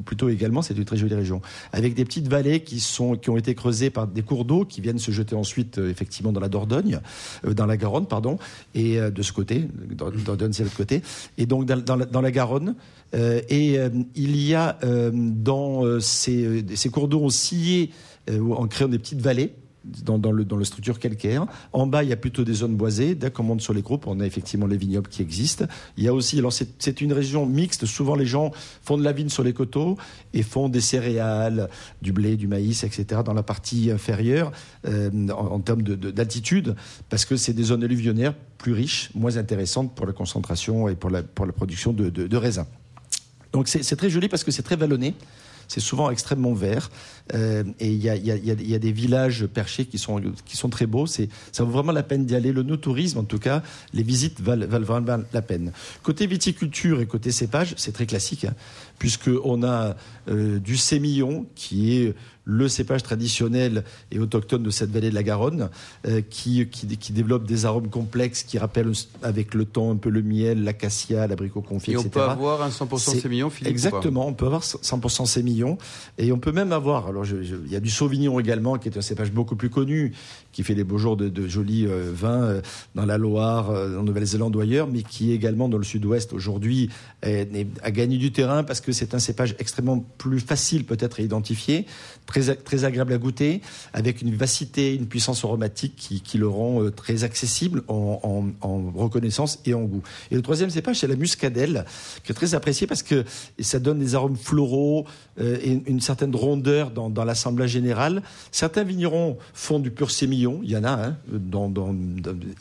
Plutôt 0.05 0.29
également, 0.29 0.61
c'est 0.61 0.77
une 0.77 0.85
très 0.85 0.97
jolie 0.97 1.15
région, 1.15 1.41
avec 1.73 1.95
des 1.95 2.05
petites 2.05 2.27
vallées 2.27 2.61
qui 2.61 2.79
sont 2.79 3.15
qui 3.15 3.29
ont 3.31 3.37
été 3.37 3.55
creusées 3.55 3.89
par 3.89 4.05
des 4.07 4.21
cours 4.21 4.45
d'eau 4.45 4.63
qui 4.63 4.81
viennent 4.81 4.99
se 4.99 5.09
jeter 5.11 5.35
ensuite 5.35 5.79
euh, 5.79 5.89
effectivement 5.89 6.31
dans 6.31 6.39
la 6.39 6.49
Dordogne, 6.49 6.99
euh, 7.45 7.53
dans 7.55 7.65
la 7.65 7.75
Garonne, 7.75 8.05
pardon, 8.05 8.37
et 8.75 8.99
euh, 8.99 9.09
de 9.09 9.21
ce 9.23 9.33
côté, 9.33 9.65
Dor- 9.91 10.11
Dordogne 10.11 10.53
c'est 10.53 10.63
l'autre 10.63 10.77
côté, 10.77 11.01
et 11.39 11.45
donc 11.47 11.65
dans, 11.65 12.21
la, 12.21 12.31
Garonne. 12.31 12.75
et 13.13 13.79
il 14.15 14.37
y 14.37 14.53
a 14.53 14.77
dans 15.11 15.99
ces, 15.99 16.63
ces 16.75 16.89
cours 16.89 17.07
d'eau 17.07 17.29
sciés 17.29 17.89
euh, 18.29 18.53
en 18.53 18.67
créant 18.67 18.87
des 18.89 18.99
petites 18.99 19.21
vallées 19.21 19.53
dans, 19.83 20.17
dans 20.17 20.31
le, 20.31 20.45
dans 20.45 20.61
structure 20.63 20.99
calcaire. 20.99 21.45
En 21.73 21.87
bas, 21.87 22.03
il 22.03 22.09
y 22.09 22.13
a 22.13 22.17
plutôt 22.17 22.43
des 22.43 22.53
zones 22.53 22.75
boisées. 22.75 23.15
Dès 23.15 23.31
qu'on 23.31 23.43
monte 23.43 23.61
sur 23.61 23.73
les 23.73 23.81
groupes, 23.81 24.07
on 24.07 24.19
a 24.19 24.25
effectivement 24.25 24.67
les 24.67 24.77
vignobles 24.77 25.09
qui 25.09 25.21
existent. 25.21 25.65
Il 25.97 26.03
y 26.03 26.07
a 26.07 26.13
aussi, 26.13 26.37
alors 26.39 26.53
c'est 26.53 27.01
une 27.01 27.13
région 27.13 27.45
mixte. 27.45 27.85
Souvent, 27.85 28.15
les 28.15 28.25
gens 28.25 28.51
font 28.83 28.97
de 28.97 29.03
la 29.03 29.11
vigne 29.11 29.29
sur 29.29 29.43
les 29.43 29.53
coteaux 29.53 29.97
et 30.33 30.43
font 30.43 30.69
des 30.69 30.81
céréales, 30.81 31.69
du 32.01 32.11
blé, 32.11 32.35
du 32.37 32.47
maïs, 32.47 32.83
etc. 32.83 33.21
dans 33.23 33.33
la 33.33 33.43
partie 33.43 33.89
inférieure 33.91 34.51
euh, 34.85 35.09
en, 35.29 35.59
termes 35.59 35.81
de- 35.83 35.95
de- 35.95 36.11
d'altitude, 36.11 36.75
parce 37.09 37.25
que 37.25 37.35
c'est 37.37 37.53
des 37.53 37.63
zones 37.63 37.83
alluvionnaires 37.83 38.33
plus 38.57 38.73
riches, 38.73 39.09
moins 39.15 39.37
intéressantes 39.37 39.95
pour 39.95 40.05
la 40.05 40.13
concentration 40.13 40.89
et 40.89 40.95
pour 40.95 41.09
la, 41.09 41.23
pour 41.23 41.45
la 41.45 41.53
production 41.53 41.93
de, 41.93 42.09
de, 42.09 42.27
de 42.27 42.37
raisins. 42.37 42.65
Donc 43.51 43.67
c'est 43.67 43.95
très 43.95 44.09
joli 44.11 44.27
parce 44.29 44.43
que 44.43 44.51
c'est 44.51 44.61
très 44.61 44.75
vallonné. 44.75 45.15
C'est 45.69 45.79
souvent 45.79 46.09
extrêmement 46.09 46.53
vert. 46.53 46.89
Euh, 47.35 47.63
et 47.79 47.87
il 47.87 48.03
y 48.03 48.09
a, 48.09 48.15
y, 48.15 48.31
a, 48.31 48.35
y 48.35 48.75
a, 48.75 48.79
des 48.79 48.91
villages 48.91 49.45
perchés 49.45 49.85
qui 49.85 49.99
sont, 49.99 50.19
qui 50.45 50.57
sont 50.57 50.69
très 50.69 50.87
beaux. 50.87 51.05
C'est, 51.05 51.29
ça 51.51 51.63
vaut 51.63 51.71
vraiment 51.71 51.91
la 51.91 52.03
peine 52.03 52.25
d'y 52.25 52.35
aller. 52.35 52.51
Le 52.51 52.63
no-tourisme, 52.63 53.19
en 53.19 53.23
tout 53.23 53.37
cas, 53.37 53.61
les 53.93 54.03
visites 54.03 54.41
valent, 54.41 54.67
valent 54.67 54.85
vraiment 54.85 55.23
la 55.31 55.41
peine. 55.41 55.71
Côté 56.03 56.25
viticulture 56.25 56.99
et 56.99 57.05
côté 57.05 57.31
cépage, 57.31 57.75
c'est 57.77 57.91
très 57.91 58.07
classique, 58.07 58.45
hein, 58.45 58.55
puisqu'on 58.97 59.63
a 59.63 59.95
euh, 60.27 60.59
du 60.59 60.75
sémillon 60.75 61.45
qui 61.55 61.97
est 61.97 62.15
le 62.49 62.67
cépage 62.67 63.03
traditionnel 63.03 63.83
et 64.11 64.17
autochtone 64.17 64.63
de 64.63 64.71
cette 64.71 64.89
vallée 64.89 65.11
de 65.11 65.15
la 65.15 65.21
Garonne, 65.21 65.69
euh, 66.07 66.21
qui, 66.27 66.67
qui, 66.67 66.87
qui, 66.97 67.13
développe 67.13 67.45
des 67.45 67.65
arômes 67.65 67.89
complexes 67.89 68.41
qui 68.41 68.57
rappellent 68.57 68.91
avec 69.21 69.53
le 69.53 69.65
temps 69.65 69.91
un 69.91 69.97
peu 69.97 70.09
le 70.09 70.23
miel, 70.23 70.63
l'acacia, 70.63 71.27
l'abricot 71.27 71.61
confit, 71.61 71.91
etc. 71.91 72.05
Et 72.05 72.07
on 72.07 72.09
peut 72.09 72.21
avoir 72.21 72.63
un 72.63 72.69
100% 72.69 73.21
sémillon, 73.21 73.49
Philippe 73.51 73.71
Exactement, 73.71 74.27
on 74.27 74.33
peut 74.33 74.47
avoir 74.47 74.63
100% 74.63 75.27
sémillon. 75.27 75.77
Et 76.17 76.31
on 76.31 76.39
peut 76.39 76.51
même 76.51 76.71
avoir, 76.71 77.07
alors 77.07 77.25
il 77.25 77.71
y 77.71 77.75
a 77.75 77.79
du 77.79 77.91
sauvignon 77.91 78.39
également, 78.39 78.77
qui 78.79 78.89
est 78.89 78.97
un 78.97 79.01
cépage 79.01 79.31
beaucoup 79.31 79.55
plus 79.55 79.69
connu, 79.69 80.13
qui 80.51 80.63
fait 80.63 80.75
des 80.75 80.83
beaux 80.83 80.97
jours 80.97 81.17
de, 81.17 81.29
de 81.29 81.47
jolis 81.47 81.85
euh, 81.85 82.11
vins 82.11 82.43
euh, 82.43 82.61
dans 82.95 83.05
la 83.05 83.19
Loire, 83.19 83.69
en 83.69 84.03
Nouvelle-Zélande 84.03 84.55
ou 84.55 84.59
ailleurs, 84.59 84.87
mais 84.87 85.03
qui 85.03 85.31
également 85.33 85.69
dans 85.69 85.77
le 85.77 85.83
sud-ouest 85.83 86.33
aujourd'hui 86.33 86.89
a 87.21 87.91
gagné 87.91 88.17
du 88.17 88.31
terrain 88.31 88.63
parce 88.63 88.81
que 88.81 88.91
c'est 88.91 89.13
un 89.13 89.19
cépage 89.19 89.55
extrêmement 89.59 90.03
plus 90.17 90.39
facile 90.39 90.85
peut-être 90.85 91.19
à 91.19 91.23
identifier, 91.23 91.85
très, 92.25 92.38
très 92.63 92.85
agréable 92.85 93.13
à 93.13 93.17
goûter, 93.17 93.61
avec 93.93 94.21
une 94.21 94.29
vivacité, 94.29 94.95
une 94.95 95.07
puissance 95.07 95.43
aromatique 95.43 95.95
qui, 95.95 96.21
qui 96.21 96.37
le 96.37 96.47
rend 96.47 96.83
euh, 96.83 96.91
très 96.91 97.23
accessible 97.23 97.83
en, 97.87 98.45
reconnaissance 98.95 99.59
et 99.65 99.73
en 99.73 99.83
goût. 99.83 100.01
Et 100.31 100.35
le 100.35 100.41
troisième 100.41 100.69
cépage, 100.69 100.99
c'est 100.99 101.07
la 101.07 101.15
muscadelle, 101.15 101.85
qui 102.23 102.31
est 102.31 102.35
très 102.35 102.55
apprécié 102.55 102.87
parce 102.87 103.03
que 103.03 103.23
ça 103.59 103.79
donne 103.79 103.99
des 103.99 104.15
arômes 104.15 104.37
floraux 104.37 105.05
euh, 105.39 105.57
et 105.61 105.81
une 105.87 106.01
certaine 106.01 106.35
rondeur 106.35 106.91
dans, 106.91 107.09
l'assemblage 107.23 107.71
général. 107.71 108.21
Certains 108.51 108.83
vignerons 108.83 109.37
font 109.53 109.79
du 109.79 109.91
pur 109.91 110.11
sémillon, 110.11 110.61
il 110.63 110.71
y 110.71 110.77
en 110.77 110.83
a 110.83 110.91
hein, 110.91 111.17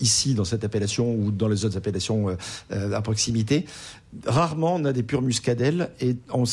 ici 0.00 0.34
dans 0.34 0.44
cette 0.44 0.64
appellation 0.64 1.14
ou 1.14 1.30
dans 1.30 1.48
les 1.48 1.64
autres 1.64 1.76
appellations 1.76 2.36
euh, 2.72 2.92
à 2.92 3.02
proximité. 3.02 3.66
Rarement, 4.24 4.76
on 4.76 4.84
a 4.84 4.92
des 4.92 5.02
purs 5.02 5.22
muscadelles 5.22 5.90
et 6.00 6.16
en, 6.30 6.44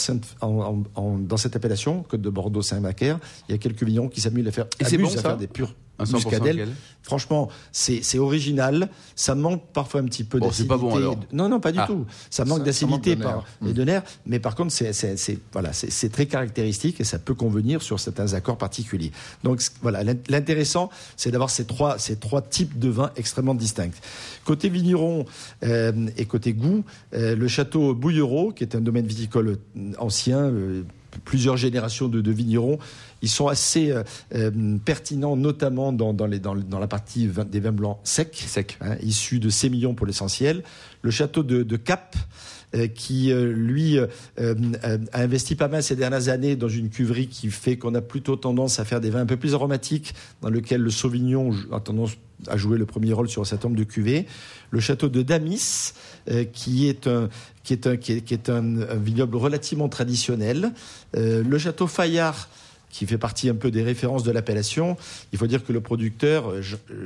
en, 0.42 0.84
en, 0.96 1.18
dans 1.18 1.38
cette 1.38 1.56
appellation, 1.56 2.04
Côte 2.04 2.22
de 2.22 2.30
Bordeaux, 2.30 2.62
Saint-Macaire, 2.62 3.20
il 3.48 3.54
y 3.54 3.56
a 3.56 3.58
quelques 3.58 3.84
vignerons 3.84 4.10
qui 4.10 4.20
s'amusent 4.20 4.48
à 4.48 4.52
faire, 4.52 4.66
et 4.80 4.98
bon, 4.98 5.08
à 5.08 5.22
faire 5.22 5.38
des 5.38 5.48
purs 5.48 5.74
muscadelle. 6.00 6.70
Franchement, 7.02 7.50
c'est 7.72 8.18
original. 8.18 8.90
Ça 9.16 9.36
manque 9.36 9.62
parfois 9.74 10.02
un 10.02 10.06
petit 10.06 10.24
peu 10.24 10.40
bon, 10.40 10.48
d'acidité. 10.48 10.70
Pas 10.70 10.78
bon, 10.78 10.96
alors. 10.96 11.18
Non, 11.32 11.50
non, 11.50 11.60
pas 11.60 11.72
du 11.72 11.80
ah. 11.80 11.86
tout. 11.88 12.06
Ça 12.30 12.46
manque 12.46 12.64
d'acidité 12.64 13.16
par 13.16 13.46
et 13.66 13.74
de 13.74 13.84
nerfs, 13.84 14.04
mais 14.26 14.40
par 14.40 14.56
contre, 14.56 14.72
c'est 14.74 15.40
voilà, 15.54 15.72
c'est 15.74 16.10
très 16.10 16.26
caractéristique 16.26 17.00
et 17.00 17.04
ça 17.04 17.20
peut 17.20 17.36
convenir 17.36 17.82
sur 17.82 18.00
certains 18.00 18.34
accords 18.34 18.58
particuliers. 18.58 19.12
Donc 19.44 19.62
voilà, 19.82 20.04
l'intéressant, 20.30 20.90
c'est 21.16 21.32
d'avoir 21.32 21.50
ces 21.50 21.66
trois 21.66 22.00
ces 22.00 22.16
trois 22.16 22.42
types 22.42 22.80
de 22.80 22.90
vins 22.90 23.12
extrêmement 23.16 23.56
distincts. 23.56 24.00
Côté 24.44 24.70
vigneron 24.70 25.26
euh, 25.64 26.08
et 26.18 26.26
côté 26.26 26.54
goût, 26.54 26.84
euh, 27.14 27.36
le 27.36 27.48
château 27.48 27.94
Bouillereau, 27.94 28.52
qui 28.52 28.64
est 28.64 28.76
un 28.76 28.82
domaine 28.82 29.06
viticole 29.06 29.58
ancien. 29.98 30.40
Euh, 30.40 30.84
plusieurs 31.24 31.56
générations 31.56 32.10
de, 32.10 32.20
de, 32.20 32.32
vignerons. 32.32 32.78
Ils 33.26 33.30
sont 33.30 33.48
assez 33.48 33.90
euh, 33.90 34.04
euh, 34.36 34.78
pertinents, 34.86 35.36
notamment 35.36 35.92
dans, 35.92 36.14
dans, 36.14 36.28
les, 36.28 36.38
dans, 36.38 36.54
dans, 36.54 36.78
la 36.78 36.86
partie 36.86 37.26
vin, 37.26 37.44
des 37.44 37.60
vins 37.60 37.72
blancs 37.72 37.98
secs, 38.04 38.36
Sec. 38.36 38.78
hein, 38.82 38.98
issus 39.02 39.40
de 39.40 39.50
sémillons 39.50 39.96
pour 39.96 40.06
l'essentiel. 40.06 40.64
Le 41.02 41.10
château 41.10 41.42
de, 41.42 41.64
de 41.64 41.76
Cap, 41.76 42.16
euh, 42.76 42.86
qui 42.86 43.34
lui 43.34 43.98
a 43.98 44.08
investi 45.14 45.56
pas 45.56 45.68
mal 45.68 45.82
ces 45.82 45.96
dernières 45.96 46.30
années 46.30 46.56
dans 46.56 46.70
une 46.70 46.90
cuverie 46.90 47.28
qui 47.28 47.50
fait 47.50 47.78
qu'on 47.78 47.96
a 47.96 48.02
plutôt 48.02 48.36
tendance 48.36 48.80
à 48.80 48.86
faire 48.86 49.02
des 49.02 49.10
vins 49.10 49.22
un 49.22 49.26
peu 49.26 49.38
plus 49.38 49.56
aromatiques, 49.56 50.14
dans 50.44 50.50
lequel 50.52 50.82
le 50.82 50.92
Sauvignon 50.92 51.50
a 51.72 51.80
tendance 51.80 52.12
à 52.48 52.58
jouer 52.58 52.78
le 52.78 52.86
premier 52.86 53.12
rôle 53.12 53.30
sur 53.30 53.42
un 53.42 53.46
certain 53.46 53.70
nombre 53.70 53.80
de 53.80 53.86
cuvées. 53.86 54.28
Le 54.70 54.80
château 54.80 55.10
de 55.10 55.24
Damis, 55.24 55.94
qui 56.54 56.88
est 56.88 57.08
un 57.08 57.30
qui 57.66 57.74
est 57.74 57.88
un, 57.88 57.98
qui 57.98 58.14
est, 58.14 58.22
qui 58.22 58.34
est 58.34 58.50
un, 58.50 58.82
un 58.82 58.96
vignoble 58.96 59.36
relativement 59.36 59.90
traditionnel. 59.90 60.72
Euh, 61.18 61.44
le 61.44 61.58
château 61.58 61.88
Fayard, 61.88 62.48
qui 62.96 63.06
fait 63.06 63.18
partie 63.18 63.50
un 63.50 63.56
peu 63.56 63.72
des 63.72 63.84
références 63.84 64.24
de 64.24 64.32
l'appellation. 64.32 64.96
Il 65.34 65.38
faut 65.38 65.48
dire 65.48 65.66
que 65.66 65.74
le 65.74 65.82
producteur, 65.82 66.54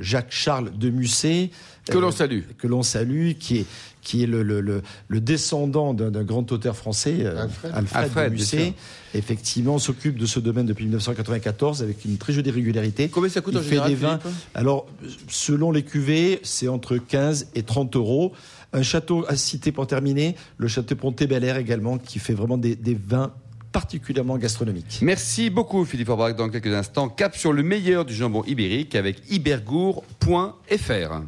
Jacques-Charles 0.01 0.71
de 0.77 0.91
Musset, 0.91 1.49
que 1.89 1.97
l'on 1.97 2.11
salue, 2.11 2.41
que 2.59 2.67
l'on 2.67 2.83
salue, 2.83 3.31
qui 3.39 3.57
est 3.57 3.65
qui 4.01 4.23
est 4.23 4.27
le, 4.27 4.43
le, 4.43 4.61
le, 4.61 4.81
le 5.07 5.19
descendant 5.19 5.93
d'un 5.93 6.23
grand 6.23 6.49
auteur 6.51 6.77
français, 6.77 7.25
Alfred, 7.25 7.71
Alfred, 7.73 8.03
Alfred 8.03 8.25
de 8.31 8.37
Musset, 8.37 8.73
effectivement 9.13 9.77
s'occupe 9.77 10.17
de 10.17 10.25
ce 10.25 10.39
domaine 10.39 10.67
depuis 10.67 10.85
1994 10.85 11.83
avec 11.83 12.05
une 12.05 12.17
très 12.17 12.33
jolie 12.33 12.51
régularité. 12.51 13.09
Combien 13.09 13.29
ça 13.29 13.41
coûte 13.41 13.55
Il 13.55 13.57
en 13.57 13.61
fait 13.61 13.69
général 13.69 13.89
des 13.89 13.95
vins. 13.95 14.19
Alors, 14.53 14.87
selon 15.27 15.71
les 15.71 15.83
cuvées, 15.83 16.39
c'est 16.43 16.67
entre 16.67 16.97
15 16.97 17.47
et 17.55 17.63
30 17.63 17.95
euros. 17.95 18.31
Un 18.73 18.83
château 18.83 19.25
à 19.27 19.35
citer 19.35 19.71
pour 19.71 19.87
terminer, 19.87 20.35
le 20.57 20.67
château 20.67 20.95
Ponté 20.95 21.25
Bel 21.25 21.43
Air 21.43 21.57
également, 21.57 21.97
qui 21.97 22.19
fait 22.19 22.35
vraiment 22.35 22.59
des, 22.59 22.75
des 22.75 22.93
vins 22.95 23.33
particulièrement 23.71 24.37
gastronomiques. 24.37 24.99
Merci 25.01 25.49
beaucoup 25.49 25.85
Philippe 25.85 26.09
Aubrac. 26.09 26.35
Dans 26.35 26.49
quelques 26.49 26.73
instants, 26.73 27.09
cap 27.09 27.35
sur 27.35 27.53
le 27.53 27.63
meilleur 27.63 28.05
du 28.05 28.13
jambon 28.13 28.43
ibérique 28.45 28.95
avec 28.95 29.21
ibergour.fr. 29.31 31.21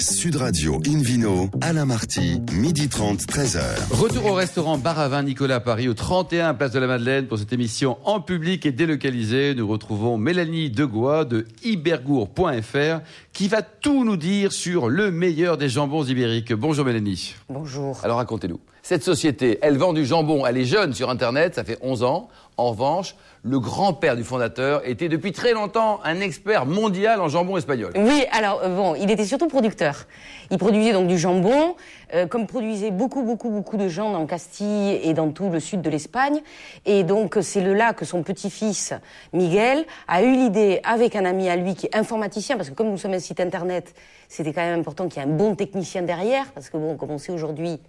Sud 0.00 0.36
Radio 0.36 0.80
Invino, 0.86 1.48
Alain 1.62 1.86
Marty, 1.86 2.42
midi 2.52 2.88
30, 2.88 3.20
13h. 3.20 3.60
Retour 3.90 4.26
au 4.26 4.34
restaurant 4.34 4.76
Bar 4.76 4.98
à 4.98 5.08
Vin 5.08 5.22
Nicolas 5.22 5.56
à 5.56 5.60
Paris, 5.60 5.88
au 5.88 5.94
31 5.94 6.52
Place 6.52 6.72
de 6.72 6.78
la 6.78 6.86
Madeleine, 6.86 7.26
pour 7.26 7.38
cette 7.38 7.52
émission 7.52 7.96
en 8.04 8.20
public 8.20 8.66
et 8.66 8.72
délocalisée. 8.72 9.54
Nous 9.54 9.66
retrouvons 9.66 10.18
Mélanie 10.18 10.70
Degois 10.70 11.24
de 11.24 11.46
ibergour.fr 11.64 13.00
qui 13.32 13.48
va 13.48 13.62
tout 13.62 14.04
nous 14.04 14.18
dire 14.18 14.52
sur 14.52 14.90
le 14.90 15.10
meilleur 15.10 15.56
des 15.56 15.70
jambons 15.70 16.04
ibériques. 16.04 16.52
Bonjour 16.52 16.84
Mélanie. 16.84 17.34
Bonjour. 17.48 17.98
Alors 18.04 18.18
racontez-nous. 18.18 18.60
Cette 18.88 19.02
société, 19.02 19.58
elle 19.62 19.78
vend 19.78 19.92
du 19.92 20.06
jambon, 20.06 20.46
elle 20.46 20.58
est 20.58 20.64
jeune 20.64 20.94
sur 20.94 21.10
Internet, 21.10 21.56
ça 21.56 21.64
fait 21.64 21.76
11 21.82 22.04
ans. 22.04 22.28
En 22.56 22.70
revanche, 22.70 23.16
le 23.42 23.58
grand-père 23.58 24.14
du 24.14 24.22
fondateur 24.22 24.86
était 24.86 25.08
depuis 25.08 25.32
très 25.32 25.54
longtemps 25.54 25.98
un 26.04 26.20
expert 26.20 26.66
mondial 26.66 27.20
en 27.20 27.26
jambon 27.26 27.56
espagnol. 27.56 27.90
Oui, 27.96 28.22
alors 28.30 28.60
euh, 28.62 28.68
bon, 28.68 28.94
il 28.94 29.10
était 29.10 29.24
surtout 29.24 29.48
producteur. 29.48 30.04
Il 30.52 30.58
produisait 30.58 30.92
donc 30.92 31.08
du 31.08 31.18
jambon, 31.18 31.74
euh, 32.14 32.28
comme 32.28 32.46
produisaient 32.46 32.92
beaucoup, 32.92 33.24
beaucoup, 33.24 33.50
beaucoup 33.50 33.76
de 33.76 33.88
gens 33.88 34.12
dans 34.12 34.24
Castille 34.24 35.00
et 35.02 35.14
dans 35.14 35.32
tout 35.32 35.50
le 35.50 35.58
sud 35.58 35.82
de 35.82 35.90
l'Espagne. 35.90 36.40
Et 36.84 37.02
donc 37.02 37.38
c'est 37.40 37.62
le 37.62 37.74
là 37.74 37.92
que 37.92 38.04
son 38.04 38.22
petit-fils 38.22 38.94
Miguel 39.32 39.84
a 40.06 40.22
eu 40.22 40.30
l'idée 40.30 40.78
avec 40.84 41.16
un 41.16 41.24
ami 41.24 41.48
à 41.48 41.56
lui 41.56 41.74
qui 41.74 41.86
est 41.86 41.96
informaticien, 41.96 42.56
parce 42.56 42.70
que 42.70 42.74
comme 42.76 42.90
nous 42.90 42.98
sommes 42.98 43.14
un 43.14 43.18
site 43.18 43.40
internet, 43.40 43.96
c'était 44.28 44.52
quand 44.52 44.62
même 44.62 44.78
important 44.78 45.08
qu'il 45.08 45.20
y 45.20 45.26
ait 45.26 45.28
un 45.28 45.32
bon 45.32 45.56
technicien 45.56 46.02
derrière, 46.02 46.52
parce 46.52 46.70
que 46.70 46.76
bon, 46.76 46.96
comme 46.96 47.10
on 47.10 47.18
sait 47.18 47.32
aujourd'hui, 47.32 47.80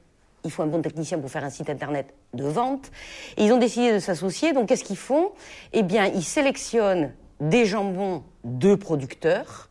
il 0.43 0.51
faut 0.51 0.63
un 0.63 0.67
bon 0.67 0.81
technicien 0.81 1.19
pour 1.19 1.29
faire 1.29 1.43
un 1.43 1.49
site 1.49 1.69
internet 1.69 2.13
de 2.33 2.43
vente. 2.43 2.91
Et 3.37 3.45
ils 3.45 3.51
ont 3.51 3.57
décidé 3.57 3.93
de 3.93 3.99
s'associer. 3.99 4.53
Donc 4.53 4.69
qu'est-ce 4.69 4.83
qu'ils 4.83 4.97
font? 4.97 5.31
Eh 5.73 5.83
bien, 5.83 6.05
ils 6.05 6.23
sélectionnent 6.23 7.11
des 7.39 7.65
jambons 7.65 8.23
de 8.43 8.75
producteurs 8.75 9.66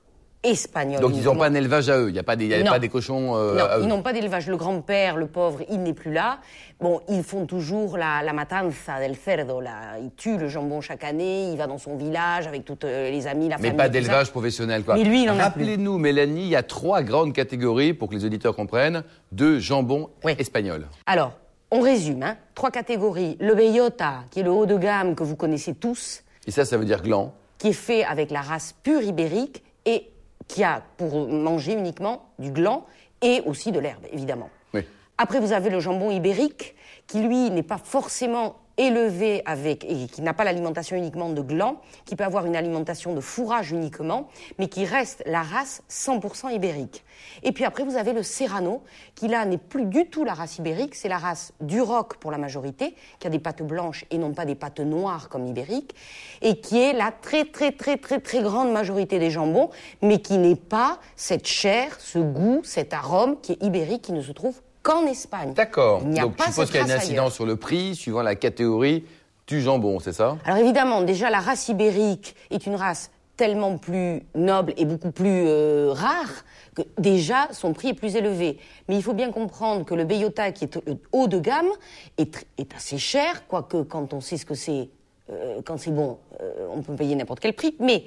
Donc 1.00 1.12
ils 1.14 1.24
n'ont 1.24 1.36
pas 1.36 1.46
un 1.48 1.54
élevage 1.54 1.88
à 1.88 1.98
eux, 1.98 2.08
il 2.08 2.12
n'y 2.12 2.18
a 2.18 2.22
pas 2.22 2.36
des, 2.36 2.46
y 2.46 2.54
a 2.54 2.62
Non. 2.62 2.70
pas 2.70 2.78
des 2.78 2.88
cochons 2.88 3.34
euh, 3.36 3.54
Non, 3.56 3.64
à 3.64 3.78
eux. 3.78 3.82
ils 3.82 3.88
n'ont 3.88 4.02
pas 4.02 4.12
d'élevage. 4.12 4.46
Le 4.46 4.56
grand-père, 4.56 5.16
le 5.16 5.26
pauvre, 5.26 5.60
il 5.70 5.82
n'est 5.82 5.92
plus 5.92 6.12
là. 6.12 6.38
Bon, 6.80 7.00
ils 7.08 7.22
font 7.22 7.46
toujours 7.46 7.96
la, 7.96 8.22
la 8.22 8.32
matanza 8.32 9.00
del 9.00 9.16
cerdo. 9.16 9.60
Là. 9.60 9.98
Il 10.00 10.10
tue 10.16 10.36
le 10.36 10.48
jambon 10.48 10.80
chaque 10.80 11.04
année, 11.04 11.50
il 11.50 11.56
va 11.58 11.66
dans 11.66 11.78
son 11.78 11.96
village 11.96 12.46
avec 12.46 12.64
toutes 12.64 12.84
euh, 12.84 13.10
les 13.10 13.26
amis, 13.26 13.48
la 13.48 13.56
Mais 13.56 13.68
famille. 13.68 13.76
pas 13.76 13.88
tout 13.88 13.94
ça. 13.94 14.00
d'élevage 14.00 14.30
professionnel, 14.30 14.84
quoi. 14.84 14.94
Mais 14.94 15.04
lui, 15.04 15.22
il 15.24 15.30
en. 15.30 15.36
Rappelez-nous, 15.36 15.98
Mélanie, 15.98 16.42
il 16.42 16.48
y 16.48 16.56
a 16.56 16.62
trois 16.62 17.02
grandes 17.02 17.32
catégories, 17.32 17.94
pour 17.94 18.08
que 18.08 18.14
les 18.14 18.24
auditeurs 18.24 18.54
comprennent, 18.54 19.02
de 19.32 19.58
jambon 19.58 20.10
Oui. 20.24 20.34
espagnol. 20.38 20.86
Alors, 21.06 21.32
on 21.70 21.80
résume. 21.80 22.22
Hein. 22.22 22.36
Trois 22.54 22.70
catégories. 22.70 23.36
Le 23.40 23.54
bellota, 23.54 24.20
qui 24.30 24.40
est 24.40 24.42
le 24.44 24.50
haut 24.50 24.66
de 24.66 24.76
gamme 24.76 25.14
que 25.16 25.24
vous 25.24 25.34
connaissez 25.36 25.74
tous, 25.74 26.22
Et 26.46 26.50
ça, 26.50 26.64
ça 26.64 26.76
veut 26.76 26.84
dire 26.84 27.02
gland. 27.02 27.32
qui 27.58 27.68
est 27.68 27.72
fait 27.72 28.04
avec 28.04 28.30
la 28.30 28.40
race 28.42 28.74
pure 28.82 29.02
ibérique 29.02 29.62
et 29.86 30.10
qui 30.48 30.64
a 30.64 30.82
pour 30.96 31.28
manger 31.28 31.72
uniquement 31.72 32.30
du 32.38 32.50
gland 32.50 32.86
et 33.22 33.42
aussi 33.46 33.72
de 33.72 33.80
l'herbe, 33.80 34.04
évidemment. 34.12 34.50
Oui. 34.74 34.82
Après, 35.18 35.40
vous 35.40 35.52
avez 35.52 35.70
le 35.70 35.80
jambon 35.80 36.10
ibérique, 36.10 36.74
qui 37.06 37.20
lui 37.20 37.50
n'est 37.50 37.62
pas 37.62 37.78
forcément 37.78 38.56
élevé 38.76 39.42
avec 39.46 39.84
et 39.84 40.06
qui 40.06 40.22
n'a 40.22 40.34
pas 40.34 40.44
l'alimentation 40.44 40.96
uniquement 40.96 41.30
de 41.30 41.40
gland, 41.40 41.80
qui 42.04 42.16
peut 42.16 42.24
avoir 42.24 42.46
une 42.46 42.56
alimentation 42.56 43.14
de 43.14 43.20
fourrage 43.20 43.72
uniquement, 43.72 44.28
mais 44.58 44.68
qui 44.68 44.84
reste 44.84 45.22
la 45.26 45.42
race 45.42 45.82
100% 45.90 46.54
ibérique. 46.54 47.04
Et 47.42 47.52
puis 47.52 47.64
après, 47.64 47.84
vous 47.84 47.96
avez 47.96 48.12
le 48.12 48.22
serrano, 48.22 48.82
qui 49.14 49.28
là 49.28 49.44
n'est 49.44 49.58
plus 49.58 49.86
du 49.86 50.06
tout 50.06 50.24
la 50.24 50.34
race 50.34 50.58
ibérique, 50.58 50.94
c'est 50.94 51.08
la 51.08 51.18
race 51.18 51.52
du 51.60 51.80
roc 51.80 52.16
pour 52.16 52.30
la 52.30 52.38
majorité, 52.38 52.94
qui 53.18 53.26
a 53.26 53.30
des 53.30 53.38
pattes 53.38 53.62
blanches 53.62 54.04
et 54.10 54.18
non 54.18 54.32
pas 54.32 54.44
des 54.44 54.54
pattes 54.54 54.80
noires 54.80 55.28
comme 55.28 55.44
l'ibérique, 55.44 55.94
et 56.42 56.60
qui 56.60 56.78
est 56.78 56.92
la 56.92 57.12
très 57.12 57.44
très 57.44 57.72
très 57.72 57.96
très 57.96 58.20
très 58.20 58.42
grande 58.42 58.72
majorité 58.72 59.18
des 59.18 59.30
jambons, 59.30 59.70
mais 60.02 60.20
qui 60.20 60.38
n'est 60.38 60.56
pas 60.56 60.98
cette 61.16 61.46
chair, 61.46 61.96
ce 62.00 62.18
goût, 62.18 62.60
cet 62.64 62.92
arôme 62.92 63.40
qui 63.40 63.52
est 63.52 63.62
ibérique, 63.62 64.02
qui 64.02 64.12
ne 64.12 64.22
se 64.22 64.32
trouve 64.32 64.60
qu'en 64.86 65.04
Espagne. 65.06 65.52
D'accord. 65.52 66.02
Donc 66.04 66.36
pas 66.36 66.44
suppose 66.44 66.66
cette 66.66 66.70
qu'il 66.70 66.76
y 66.76 66.82
a 66.82 66.86
une 66.86 66.92
incidence 66.92 67.18
ailleurs. 67.18 67.32
sur 67.32 67.46
le 67.46 67.56
prix 67.56 67.96
suivant 67.96 68.22
la 68.22 68.36
catégorie 68.36 69.04
du 69.48 69.60
jambon, 69.60 69.98
c'est 69.98 70.12
ça? 70.12 70.36
Alors 70.44 70.58
évidemment, 70.58 71.02
déjà 71.02 71.28
la 71.28 71.40
race 71.40 71.68
ibérique 71.68 72.36
est 72.50 72.66
une 72.66 72.76
race 72.76 73.10
tellement 73.36 73.78
plus 73.78 74.22
noble 74.36 74.72
et 74.76 74.84
beaucoup 74.84 75.10
plus 75.10 75.42
euh, 75.46 75.92
rare 75.92 76.44
que 76.76 76.82
déjà 76.98 77.48
son 77.50 77.72
prix 77.72 77.88
est 77.88 77.94
plus 77.94 78.14
élevé. 78.14 78.58
Mais 78.88 78.94
il 78.94 79.02
faut 79.02 79.12
bien 79.12 79.32
comprendre 79.32 79.84
que 79.84 79.94
le 79.94 80.04
Beyota, 80.04 80.52
qui 80.52 80.64
est 80.64 80.78
haut 81.10 81.26
de 81.26 81.40
gamme, 81.40 81.68
est 82.16 82.74
assez 82.74 82.98
cher, 82.98 83.46
quoique 83.48 83.82
quand 83.82 84.14
on 84.14 84.20
sait 84.20 84.36
ce 84.36 84.46
que 84.46 84.54
c'est, 84.54 84.88
euh, 85.30 85.60
quand 85.64 85.78
c'est 85.78 85.90
bon, 85.90 86.18
euh, 86.40 86.68
on 86.72 86.82
peut 86.82 86.94
payer 86.94 87.16
n'importe 87.16 87.40
quel 87.40 87.54
prix. 87.54 87.74
Mais 87.80 88.04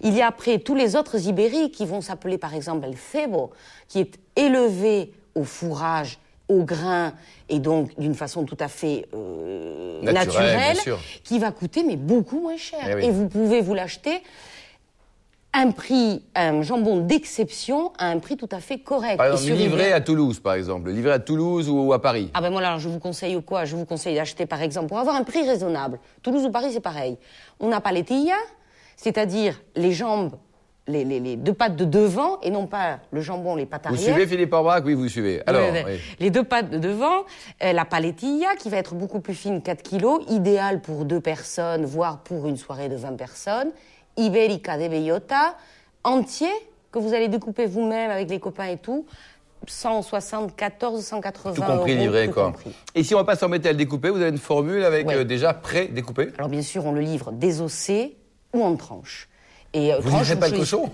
il 0.00 0.14
y 0.14 0.22
a 0.22 0.28
après 0.28 0.58
tous 0.60 0.74
les 0.74 0.96
autres 0.96 1.28
ibériques 1.28 1.74
qui 1.74 1.84
vont 1.84 2.00
s'appeler 2.00 2.38
par 2.38 2.54
exemple 2.54 2.86
el 2.86 2.96
cebo, 2.96 3.50
qui 3.86 4.00
est 4.00 4.18
élevé 4.34 5.12
au 5.34 5.44
fourrage 5.44 6.18
au 6.52 6.64
grain 6.64 7.12
et 7.48 7.58
donc 7.58 7.98
d'une 7.98 8.14
façon 8.14 8.44
tout 8.44 8.56
à 8.60 8.68
fait 8.68 9.06
euh, 9.14 10.00
Naturelle, 10.02 10.78
qui 11.24 11.38
va 11.38 11.50
coûter 11.50 11.82
mais 11.84 11.96
beaucoup 11.96 12.40
moins 12.40 12.56
cher. 12.56 12.80
Eh 12.88 12.94
oui. 12.94 13.04
Et 13.06 13.10
vous 13.10 13.28
pouvez 13.28 13.60
vous 13.60 13.74
l'acheter 13.74 14.22
un 15.54 15.70
prix, 15.70 16.22
un 16.34 16.62
jambon 16.62 17.00
d'exception 17.00 17.92
à 17.98 18.06
un 18.08 18.18
prix 18.18 18.36
tout 18.38 18.48
à 18.52 18.60
fait 18.60 18.78
correct. 18.78 19.18
Par 19.18 19.32
exemple, 19.32 19.52
livré 19.52 19.92
à 19.92 20.00
Toulouse, 20.00 20.40
par 20.40 20.54
exemple. 20.54 20.90
Livré 20.90 21.12
à 21.12 21.18
Toulouse 21.18 21.68
ou 21.68 21.92
à 21.92 22.00
Paris. 22.00 22.30
Ah 22.32 22.40
ben 22.40 22.50
moi 22.50 22.62
alors 22.62 22.78
je 22.78 22.88
vous 22.88 22.98
conseille 22.98 23.40
quoi? 23.42 23.64
Je 23.64 23.76
vous 23.76 23.84
conseille 23.84 24.14
d'acheter 24.14 24.46
par 24.46 24.62
exemple 24.62 24.88
pour 24.88 24.98
avoir 24.98 25.16
un 25.16 25.24
prix 25.24 25.46
raisonnable. 25.46 25.98
Toulouse 26.22 26.44
ou 26.44 26.50
Paris 26.50 26.70
c'est 26.72 26.80
pareil. 26.80 27.18
On 27.60 27.68
n'a 27.68 27.80
pas 27.80 27.92
les 27.92 28.02
tillas, 28.02 28.34
c'est-à-dire 28.96 29.60
les 29.76 29.92
jambes, 29.92 30.36
les, 30.88 31.04
les- 31.04 31.20
les 31.20 31.36
deux 31.36 31.52
pattes 31.54 31.76
de 31.76 31.84
devant 31.84 32.40
et 32.40 32.50
non 32.50 32.66
pas 32.66 32.98
le 33.12 33.20
jambon, 33.20 33.54
les 33.54 33.66
pattes 33.66 33.86
Vous 33.88 33.94
arrière. 33.94 34.14
suivez 34.14 34.26
Philippe 34.26 34.52
Orbach 34.52 34.82
Oui, 34.84 34.94
vous 34.94 35.08
suivez. 35.08 35.40
Alors, 35.46 35.62
oui. 35.86 36.00
Les 36.18 36.30
deux 36.30 36.42
pattes 36.44 36.70
de 36.70 36.78
devant, 36.78 37.24
euh, 37.62 37.72
la 37.72 37.84
paletilla 37.84 38.56
qui 38.56 38.68
va 38.68 38.78
être 38.78 38.94
beaucoup 38.94 39.20
plus 39.20 39.34
fine, 39.34 39.62
4 39.62 39.82
kilos, 39.82 40.22
idéale 40.28 40.80
pour 40.80 41.04
deux 41.04 41.20
personnes, 41.20 41.84
voire 41.84 42.18
pour 42.24 42.48
une 42.48 42.56
soirée 42.56 42.88
de 42.88 42.96
20 42.96 43.16
personnes. 43.16 43.70
Iberica 44.16 44.76
de 44.76 44.88
Bellota, 44.88 45.56
entier, 46.04 46.50
que 46.90 46.98
vous 46.98 47.14
allez 47.14 47.28
découper 47.28 47.66
vous-même 47.66 48.10
avec 48.10 48.28
les 48.28 48.40
copains 48.40 48.66
et 48.66 48.76
tout. 48.76 49.06
174, 49.66 51.00
180 51.04 51.54
Tout 51.54 51.62
compris, 51.62 51.92
euros, 51.92 52.00
livré, 52.02 52.26
tout 52.26 52.34
quoi. 52.34 52.46
compris. 52.46 52.72
Et 52.94 53.04
si 53.04 53.14
on 53.14 53.18
va 53.18 53.24
pas 53.24 53.36
s'embêter 53.36 53.68
à 53.68 53.72
le 53.72 53.78
découper, 53.78 54.10
vous 54.10 54.20
avez 54.20 54.30
une 54.30 54.38
formule 54.38 54.84
avec 54.84 55.06
Ouais. 55.06 55.14
euh, 55.16 55.24
déjà 55.24 55.54
pré-découpé? 55.54 56.30
Alors 56.38 56.48
bien 56.48 56.62
sûr, 56.62 56.84
on 56.84 56.92
le 56.92 57.00
livre 57.00 57.30
désossé 57.32 58.16
ou 58.52 58.62
en 58.64 58.74
tranches. 58.76 59.28
Et, 59.74 59.92
euh, 59.92 59.98
Vous 60.00 60.10
livrez 60.16 60.36
pas 60.36 60.48
le 60.48 60.58
cochon 60.58 60.90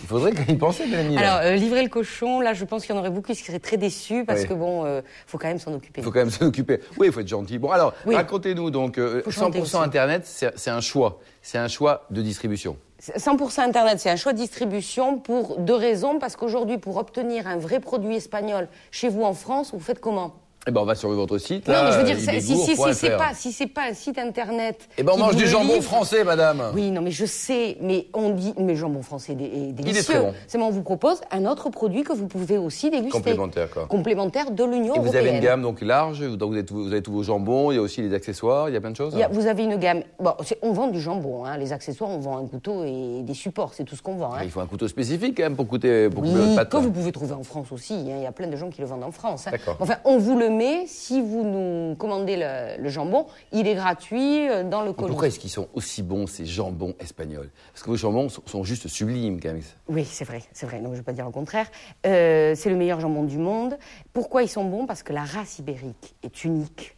Il 0.00 0.06
faudrait 0.06 0.32
y 0.48 0.54
penser, 0.54 0.86
Mélanie. 0.86 1.16
Alors, 1.18 1.40
euh, 1.42 1.54
livrer 1.56 1.82
le 1.82 1.88
cochon, 1.88 2.40
là, 2.40 2.54
je 2.54 2.64
pense 2.64 2.86
qu'il 2.86 2.94
y 2.94 2.98
en 2.98 3.00
aurait 3.00 3.10
beaucoup 3.10 3.32
qui 3.32 3.42
seraient 3.42 3.58
très 3.58 3.76
déçus 3.76 4.24
parce 4.24 4.42
Oui. 4.42 4.48
que 4.48 4.54
bon, 4.54 4.84
euh, 4.84 5.00
faut 5.26 5.38
quand 5.38 5.48
même 5.48 5.58
s'en 5.58 5.72
occuper. 5.72 6.00
Il 6.00 6.04
faut 6.04 6.12
quand 6.12 6.20
même 6.20 6.30
s'en 6.30 6.46
occuper. 6.46 6.80
Oui, 6.98 7.08
il 7.08 7.12
faut 7.12 7.20
être 7.20 7.28
gentil. 7.28 7.58
Bon, 7.58 7.70
alors, 7.70 7.94
Oui. 8.06 8.14
racontez-nous 8.14 8.70
donc, 8.70 8.98
euh, 8.98 9.22
Faut 9.24 9.30
chanter 9.30 9.58
100% 9.58 9.62
aussi. 9.62 9.76
Internet, 9.76 10.22
c'est 10.26 10.70
un 10.70 10.80
choix. 10.80 11.18
C'est 11.42 11.58
un 11.58 11.68
choix 11.68 12.06
de 12.10 12.22
distribution. 12.22 12.76
100% 13.16 13.62
Internet, 13.62 13.98
c'est 14.00 14.10
un 14.10 14.16
choix 14.16 14.32
de 14.32 14.38
distribution 14.38 15.18
pour 15.18 15.58
deux 15.58 15.74
raisons. 15.74 16.18
Parce 16.18 16.36
qu'aujourd'hui, 16.36 16.78
pour 16.78 16.96
obtenir 16.96 17.46
un 17.48 17.56
vrai 17.56 17.80
produit 17.80 18.16
espagnol 18.16 18.68
chez 18.90 19.08
vous 19.08 19.22
en 19.22 19.34
France, 19.34 19.70
vous 19.72 19.80
faites 19.80 20.00
comment? 20.00 20.34
Eh 20.68 20.70
ben, 20.70 20.82
on 20.82 20.84
va 20.84 20.94
sur 20.94 21.08
votre 21.08 21.38
site. 21.38 21.66
Non, 21.66 21.72
là, 21.74 21.84
mais 21.84 21.92
je 21.92 21.98
veux 21.98 22.04
dire, 22.04 22.18
si, 22.18 22.42
si, 22.42 22.56
si, 22.76 22.76
c'est 22.94 23.16
pas, 23.16 23.32
si 23.34 23.52
c'est 23.52 23.66
pas 23.66 23.84
un 23.90 23.94
site 23.94 24.18
Internet. 24.18 24.86
Eh 24.98 25.02
ben, 25.02 25.12
on 25.14 25.18
mange 25.18 25.36
du 25.36 25.46
jambon 25.46 25.74
livre- 25.74 25.84
français, 25.84 26.24
madame. 26.24 26.62
Oui, 26.74 26.90
non, 26.90 27.00
mais 27.00 27.10
je 27.10 27.24
sais, 27.24 27.78
mais 27.80 28.06
on 28.12 28.30
dit, 28.30 28.52
mais 28.58 28.76
jambon 28.76 29.00
français 29.02 29.32
est 29.32 29.44
est 29.44 29.72
délicieux. 29.72 30.20
bon. 30.20 30.34
C'est 30.46 30.58
moi, 30.58 30.66
on 30.66 30.70
vous 30.70 30.82
propose 30.82 31.22
un 31.30 31.46
autre 31.46 31.70
produit 31.70 32.02
que 32.02 32.12
vous 32.12 32.26
pouvez 32.26 32.58
aussi 32.58 32.90
déguster. 32.90 33.10
Complémentaire, 33.18 33.70
quoi. 33.70 33.86
Complémentaire 33.86 34.50
de 34.50 34.62
l'Union 34.64 34.94
Et 34.94 34.98
vous 34.98 35.04
européenne. 35.06 35.26
avez 35.26 35.36
une 35.36 35.42
gamme 35.42 35.62
donc 35.62 35.80
large, 35.80 36.20
donc 36.36 36.50
vous 36.50 36.56
avez, 36.56 36.66
tous- 36.66 36.74
vous 36.84 36.92
avez 36.92 37.02
tous 37.02 37.12
vos 37.12 37.22
jambons, 37.22 37.70
il 37.72 37.76
y 37.76 37.78
a 37.78 37.82
aussi 37.82 38.02
les 38.02 38.12
accessoires, 38.12 38.68
il 38.68 38.74
y 38.74 38.76
a 38.76 38.80
plein 38.80 38.90
de 38.90 38.96
choses. 38.96 39.16
Vous 39.30 39.46
avez 39.46 39.62
une 39.64 39.76
gamme. 39.76 40.02
Bon, 40.20 40.32
on 40.60 40.72
vend 40.72 40.88
du 40.88 41.00
jambon, 41.00 41.44
hein. 41.46 41.56
les 41.56 41.72
accessoires, 41.72 42.10
on 42.10 42.18
vend 42.18 42.36
un 42.36 42.46
couteau 42.46 42.84
et 42.84 43.22
des 43.22 43.34
supports, 43.34 43.72
c'est 43.72 43.84
tout 43.84 43.96
ce 43.96 44.02
qu'on 44.02 44.16
vend. 44.16 44.34
hein. 44.34 44.40
Il 44.44 44.50
faut 44.50 44.60
un 44.60 44.66
couteau 44.66 44.86
spécifique 44.88 45.34
quand 45.36 45.44
même 45.44 45.56
pour 45.56 45.66
coûter 45.66 46.10
pour 46.10 46.22
couper 46.22 46.34
Oui, 46.34 46.40
votre 46.44 46.56
pâte. 46.56 46.68
que 46.68 46.76
vous 46.76 46.90
pouvez 46.90 47.12
trouver 47.12 47.32
en 47.32 47.42
France 47.42 47.72
aussi. 47.72 47.94
hein. 47.94 48.16
Il 48.18 48.22
y 48.22 48.26
a 48.26 48.32
plein 48.32 48.48
de 48.48 48.56
gens 48.56 48.68
qui 48.68 48.82
le 48.82 48.86
vendent 48.86 49.04
en 49.04 49.10
France. 49.12 49.46
hein. 49.46 49.52
D'accord. 49.52 49.76
Enfin, 49.80 49.94
on 50.04 50.18
vous 50.18 50.38
le 50.38 50.48
met 50.58 50.86
si 50.86 51.20
vous 51.22 51.42
nous 51.44 51.94
commandez 51.96 52.36
le, 52.36 52.82
le 52.82 52.88
jambon. 52.88 53.26
Il 53.52 53.66
est 53.66 53.74
gratuit 53.74 54.48
euh, 54.48 54.64
dans 54.64 54.82
le 54.82 54.92
colis. 54.92 55.08
Pourquoi 55.08 55.28
est-ce 55.28 55.38
qu'ils 55.38 55.50
sont 55.50 55.68
aussi 55.74 56.02
bons 56.02 56.26
ces 56.26 56.44
jambons 56.44 56.94
espagnols? 57.00 57.50
Parce 57.72 57.82
que 57.82 57.90
vos 57.90 57.96
jambons 57.96 58.28
sont, 58.28 58.42
sont 58.46 58.64
juste 58.64 58.88
sublimes 58.88 59.40
quand 59.40 59.52
même. 59.52 59.62
Oui, 59.88 60.04
c'est 60.04 60.24
vrai, 60.24 60.42
c'est 60.52 60.66
vrai. 60.66 60.78
Donc 60.78 60.88
je 60.88 60.90
ne 60.92 60.96
vais 60.96 61.02
pas 61.02 61.12
dire 61.12 61.24
le 61.24 61.30
contraire. 61.32 61.70
Euh, 62.06 62.54
c'est 62.54 62.70
le 62.70 62.76
meilleur 62.76 63.00
jambon 63.00 63.22
du 63.24 63.38
monde. 63.38 63.78
Pourquoi 64.12 64.42
ils 64.42 64.48
sont 64.48 64.64
bons? 64.64 64.86
Parce 64.86 65.02
que 65.02 65.12
la 65.12 65.24
race 65.24 65.58
ibérique 65.58 66.14
est 66.22 66.44
unique. 66.44 66.94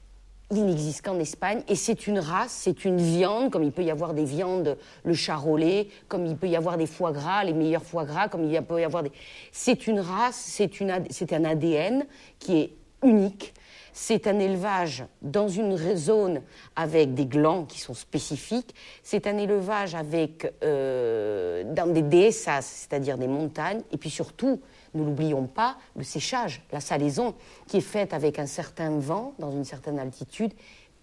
Il 0.52 0.66
n'existe 0.66 1.02
qu'en 1.04 1.16
Espagne 1.20 1.62
et 1.68 1.76
c'est 1.76 2.08
une 2.08 2.18
race, 2.18 2.50
c'est 2.50 2.84
une 2.84 2.96
viande, 2.96 3.50
comme 3.52 3.62
il 3.62 3.70
peut 3.70 3.84
y 3.84 3.90
avoir 3.92 4.14
des 4.14 4.24
viandes, 4.24 4.76
le 5.04 5.14
charolais, 5.14 5.86
comme 6.08 6.26
il 6.26 6.36
peut 6.36 6.48
y 6.48 6.56
avoir 6.56 6.76
des 6.76 6.86
foie 6.86 7.12
gras, 7.12 7.44
les 7.44 7.52
meilleurs 7.52 7.84
foie 7.84 8.04
gras, 8.04 8.26
comme 8.28 8.42
il 8.50 8.60
peut 8.62 8.80
y 8.80 8.84
avoir 8.84 9.04
des. 9.04 9.12
C'est 9.52 9.86
une 9.86 10.00
race, 10.00 10.34
c'est 10.34 10.80
une 10.80 10.90
ad- 10.90 11.06
c'est 11.10 11.32
un 11.32 11.44
ADN 11.44 12.04
qui 12.40 12.58
est 12.58 12.70
unique. 13.04 13.54
C'est 13.92 14.26
un 14.26 14.38
élevage 14.38 15.04
dans 15.22 15.48
une 15.48 15.76
zone 15.96 16.42
avec 16.76 17.14
des 17.14 17.26
glands 17.26 17.64
qui 17.64 17.80
sont 17.80 17.94
spécifiques. 17.94 18.74
C'est 19.02 19.26
un 19.26 19.36
élevage 19.38 19.94
avec 19.94 20.52
euh, 20.62 21.64
dans 21.74 21.86
des 21.92 22.02
dehesas, 22.02 22.62
c'est-à-dire 22.62 23.18
des 23.18 23.28
montagnes. 23.28 23.80
Et 23.92 23.96
puis 23.96 24.10
surtout, 24.10 24.60
ne 24.94 25.04
l'oublions 25.04 25.46
pas, 25.46 25.76
le 25.96 26.04
séchage, 26.04 26.62
la 26.72 26.80
salaison, 26.80 27.34
qui 27.66 27.78
est 27.78 27.82
faite 27.82 28.12
avec 28.14 28.38
un 28.38 28.46
certain 28.46 28.98
vent, 28.98 29.34
dans 29.38 29.50
une 29.50 29.64
certaine 29.64 29.98
altitude. 29.98 30.52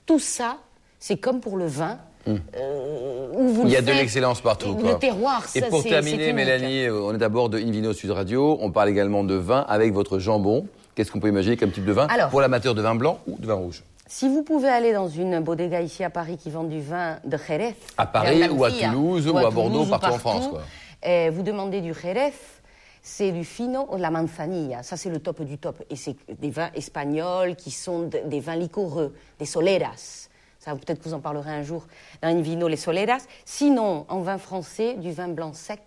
Tout 0.06 0.20
ça, 0.20 0.58
c'est 1.00 1.18
comme 1.18 1.40
pour 1.40 1.58
le 1.58 1.68
vin. 1.68 2.00
euh, 2.28 3.30
où 3.34 3.48
vous 3.48 3.64
Hmm. 3.64 3.68
Il 3.68 3.72
y 3.72 3.78
a 3.78 3.82
de 3.82 3.92
l'excellence 3.92 4.42
partout. 4.42 4.76
Le 4.84 4.98
terroir, 5.00 5.46
Et 5.56 5.62
pour 5.62 5.82
terminer. 5.84 6.34
Mélanie, 6.34 6.86
euh, 6.86 7.02
on 7.02 7.14
est 7.14 7.18
d'abord 7.18 7.50
de 7.50 7.58
Invino 7.58 7.94
Sud 7.94 8.12
Radio. 8.12 8.58
On 8.60 8.72
parle 8.72 8.90
également 8.90 9.24
de 9.24 9.36
vin 9.36 9.66
avec 9.70 9.94
votre 9.94 10.20
jambon. 10.20 10.68
Qu'est-ce 10.98 11.12
qu'on 11.12 11.20
peut 11.20 11.28
imaginer 11.28 11.58
comme 11.58 11.70
type 11.72 11.86
de 11.86 11.92
vin 11.92 12.08
Alors. 12.08 12.30
Pour 12.32 12.42
l'amateur 12.42 12.74
de 12.74 12.82
vin 12.82 12.96
blanc 12.96 13.20
ou 13.28 13.38
de 13.38 13.46
vin 13.46 13.54
rouge? 13.54 13.84
Si 14.08 14.28
vous 14.28 14.42
pouvez 14.42 14.68
aller 14.68 14.94
dans 14.94 15.08
une 15.08 15.40
bodega 15.42 15.80
ici 15.80 16.04
à 16.04 16.10
Paris 16.10 16.38
qui 16.38 16.50
vend 16.50 16.64
du 16.64 16.82
vin 16.82 17.20
de 17.24 17.38
Jerez, 17.38 17.76
À 18.00 18.08
Paris 18.08 18.50
ou 18.50 18.64
à 18.66 18.72
Toulouse 18.72 19.28
ou 19.28 19.38
à 19.38 19.52
Bordeaux, 19.52 19.86
partout 19.86 20.08
en 20.08 20.18
France, 20.18 20.48
quoi. 20.48 20.64
et 21.04 21.30
vous 21.30 21.44
demandez 21.44 21.82
du 21.82 21.94
Jerez, 21.94 22.34
c'est 23.04 23.32
du 23.32 23.44
fino 23.44 23.88
ou 23.92 23.98
de 23.98 24.02
la 24.02 24.10
manzanilla. 24.10 24.82
Ça, 24.82 24.98
c'est 24.98 25.12
le 25.12 25.20
top 25.20 25.44
du 25.44 25.60
top. 25.60 25.84
Et 25.92 25.96
c'est 25.96 26.16
des 26.42 26.50
vins 26.50 26.72
espagnols 26.74 27.56
qui 27.56 27.70
sont 27.70 28.08
de- 28.08 28.22
des 28.26 28.40
vins 28.40 28.56
liquoreux, 28.56 29.14
des 29.38 29.46
soleras. 29.46 30.28
Ça, 30.58 30.72
peut-être 30.74 30.98
que 30.98 31.08
vous 31.10 31.14
en 31.14 31.20
parlerez 31.20 31.52
un 31.52 31.62
jour 31.62 31.86
dans 32.24 32.30
une 32.30 32.42
vino, 32.42 32.68
les 32.68 32.76
soleras. 32.76 33.20
Sinon, 33.46 34.08
en 34.10 34.22
vin 34.22 34.40
français, 34.40 34.96
du 34.96 35.12
vin 35.12 35.28
blanc 35.28 35.54
sec 35.54 35.80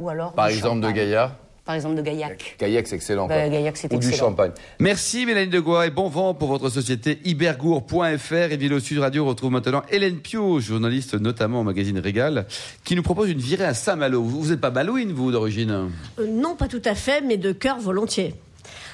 ou 0.00 0.08
alors 0.08 0.32
Par 0.32 0.48
du 0.48 0.54
exemple 0.54 0.80
de. 0.84 0.90
Gaillard 0.90 1.36
Par 1.68 1.74
exemple 1.74 1.96
de 1.96 2.00
Gaillac. 2.00 2.56
Gaillac, 2.58 2.86
c'est 2.86 2.96
excellent. 2.96 3.26
Bah, 3.26 3.40
quoi. 3.40 3.48
Gaillac, 3.50 3.76
c'est 3.76 3.92
Ou 3.92 3.98
du 3.98 4.10
champagne. 4.10 4.52
Merci 4.78 5.26
Mélanie 5.26 5.50
Degois 5.50 5.86
et 5.86 5.90
bon 5.90 6.08
vent 6.08 6.32
pour 6.32 6.48
votre 6.48 6.70
société 6.70 7.18
ibergour.fr 7.26 8.32
et 8.32 8.56
Ville 8.56 8.80
Sud 8.80 9.00
Radio 9.00 9.26
retrouve 9.26 9.50
maintenant 9.50 9.82
Hélène 9.90 10.16
Pio, 10.16 10.60
journaliste 10.60 11.12
notamment 11.20 11.60
au 11.60 11.64
magazine 11.64 11.98
Régal, 11.98 12.46
qui 12.84 12.96
nous 12.96 13.02
propose 13.02 13.28
une 13.28 13.40
virée 13.40 13.66
à 13.66 13.74
Saint-Malo. 13.74 14.22
Vous 14.22 14.48
n'êtes 14.48 14.62
pas 14.62 14.70
malouine, 14.70 15.12
vous, 15.12 15.30
d'origine? 15.30 15.90
Euh, 16.18 16.26
non, 16.26 16.56
pas 16.56 16.68
tout 16.68 16.80
à 16.86 16.94
fait, 16.94 17.20
mais 17.20 17.36
de 17.36 17.52
cœur 17.52 17.78
volontiers. 17.78 18.32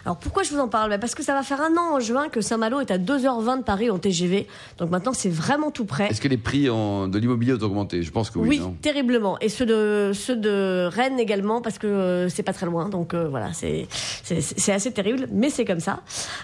Alors 0.04 0.16
pourquoi 0.18 0.42
je 0.42 0.50
vous 0.52 0.58
en 0.60 0.68
parle? 0.68 0.90
Ben, 0.90 1.00
Parce 1.00 1.14
que 1.14 1.22
ça 1.22 1.32
va 1.34 1.42
faire 1.42 1.60
un 1.62 1.76
an 1.76 1.94
en 1.96 2.00
juin 2.00 2.28
que 2.28 2.40
Saint-Malo 2.40 2.80
est 2.80 2.90
à 2.90 2.98
2h20 2.98 3.58
de 3.58 3.62
Paris 3.62 3.90
en 3.90 3.98
TGV. 3.98 4.46
Donc 4.78 4.90
maintenant, 4.90 5.12
c'est 5.14 5.28
vraiment 5.30 5.70
tout 5.70 5.84
près. 5.86 6.08
Est-ce 6.08 6.20
que 6.20 6.28
les 6.28 6.36
prix 6.36 6.68
en- 6.68 7.08
de 7.08 7.18
l'immobilier 7.18 7.54
ont 7.54 7.62
augmenté? 7.62 8.02
Je 8.02 8.10
pense 8.10 8.28
que 8.30 8.38
oui. 8.38 8.48
Oui, 8.50 8.58
non? 8.60 8.76
terriblement. 8.82 9.38
Et 9.40 9.48
ceux 9.48 9.64
de, 9.66 10.12
ceux 10.14 10.36
de 10.36 10.88
Rennes 10.92 11.18
également, 11.18 11.62
parce 11.62 11.78
que 11.78 11.86
euh, 11.86 12.28
c'est 12.28 12.42
pas 12.42 12.52
très 12.52 12.66
loin. 12.66 12.88
Donc 12.88 13.14
euh, 13.14 13.28
voilà, 13.28 13.52
c'est 13.52 13.86
c'est- 13.90 14.40
c'est 14.42 14.72
assez 14.72 14.92
terrible, 14.92 15.26
mais 15.32 15.48
c'est 15.50 15.64
comme 15.64 15.80
ça. 15.80 16.00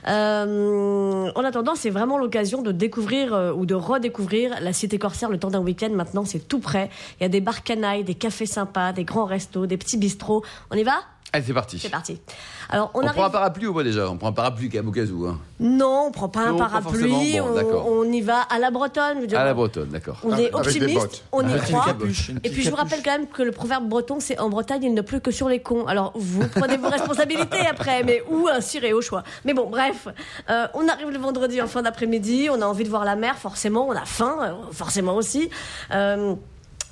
Euh, 0.09 1.31
en 1.35 1.45
attendant, 1.45 1.75
c'est 1.75 1.91
vraiment 1.91 2.19
l'occasion 2.19 2.63
de 2.63 2.73
découvrir 2.73 3.35
euh, 3.35 3.53
ou 3.53 3.67
de 3.67 3.75
redécouvrir 3.75 4.55
la 4.61 4.73
cité 4.73 4.99
corsaire 4.99 5.29
le 5.31 5.39
temps 5.39 5.51
d'un 5.51 5.61
week-end. 5.61 5.91
Maintenant, 5.93 6.25
c'est 6.25 6.47
tout 6.49 6.61
près. 6.61 6.91
Il 7.21 7.25
y 7.25 7.27
a 7.27 7.29
des 7.29 7.41
bars 7.41 7.63
canailles, 7.63 8.05
des 8.05 8.15
cafés 8.15 8.47
sympas, 8.47 8.93
des 8.93 9.05
grands 9.05 9.25
restos, 9.27 9.67
des 9.67 9.77
petits 9.77 9.99
bistrots. 9.99 10.43
On 10.71 10.77
y 10.77 10.83
va? 10.83 10.95
Allez, 11.33 11.45
c'est 11.47 11.55
parti. 11.55 11.79
C'est 11.79 11.89
parti. 11.91 12.21
Alors, 12.69 12.91
on, 12.95 12.99
On, 12.99 13.03
arrive. 13.03 13.15
prend 13.15 13.25
un 13.27 13.31
parapluie 13.31 13.67
ou 13.67 13.75
pas 13.75 13.83
déjà 13.85 14.09
On 14.11 14.17
prend 14.17 14.29
un 14.29 14.33
parapluie 14.33 14.69
quand 14.69 14.79
même 14.79 14.89
au 14.89 14.93
cas 14.93 15.05
où. 15.05 15.27
hein. 15.27 15.39
Non, 15.61 16.07
on 16.09 16.11
prend 16.11 16.29
pas 16.29 16.41
un 16.41 16.51
Non, 16.53 16.59
parapluie. 16.59 17.39
Bon, 17.39 17.83
on, 17.87 18.05
y 18.13 18.21
va 18.21 18.41
à 18.43 18.59
la 18.59 18.71
bretonne. 18.71 19.17
je 19.17 19.21
veux 19.23 19.27
dire, 19.27 19.39
À 19.39 19.45
la 19.45 19.55
bretonne, 19.55 19.89
d'accord. 19.91 20.19
On 20.25 20.37
est 20.37 20.53
optimiste, 20.53 21.25
on 21.33 21.47
y 21.49 21.61
croit. 21.61 21.85
capuche, 21.87 22.31
Et 22.43 22.51
puis 22.51 22.63
je 22.63 22.71
vous 22.71 22.77
rappelle 22.77 23.01
quand 23.05 23.13
même 23.13 23.27
que 23.29 23.43
le 23.43 23.53
proverbe 23.53 23.89
breton, 23.89 24.19
c'est 24.21 24.39
en 24.41 24.49
Bretagne, 24.49 24.83
il 24.85 24.95
ne 24.95 25.03
pleut 25.03 25.21
que 25.21 25.31
sur 25.31 25.49
les 25.49 25.61
cons. 25.61 25.87
Alors 25.87 26.13
vous 26.17 26.47
prenez 26.49 26.77
vos 26.77 26.89
responsabilités 26.89 27.67
après, 27.71 28.03
mais 28.03 28.23
ou 28.31 28.49
un 28.49 28.61
ciré 28.61 28.93
au 28.93 29.01
choix. 29.01 29.23
Mais 29.45 29.55
bon, 29.55 29.69
bref, 29.71 30.09
euh, 30.49 30.67
on 30.75 30.89
arrive 30.89 31.11
le 31.11 31.19
vendredi 31.19 31.61
en 31.63 31.67
fin 31.69 31.83
d'après-midi, 31.83 32.49
on 32.51 32.61
a 32.61 32.67
envie 32.67 32.85
de 32.85 32.89
voir 32.91 33.05
la 33.05 33.15
mer, 33.17 33.37
forcément, 33.39 33.87
on 33.89 33.93
a 33.93 34.05
faim, 34.05 34.39
euh, 34.43 34.73
forcément 34.73 35.15
aussi. 35.15 35.51
Euh, 35.93 36.35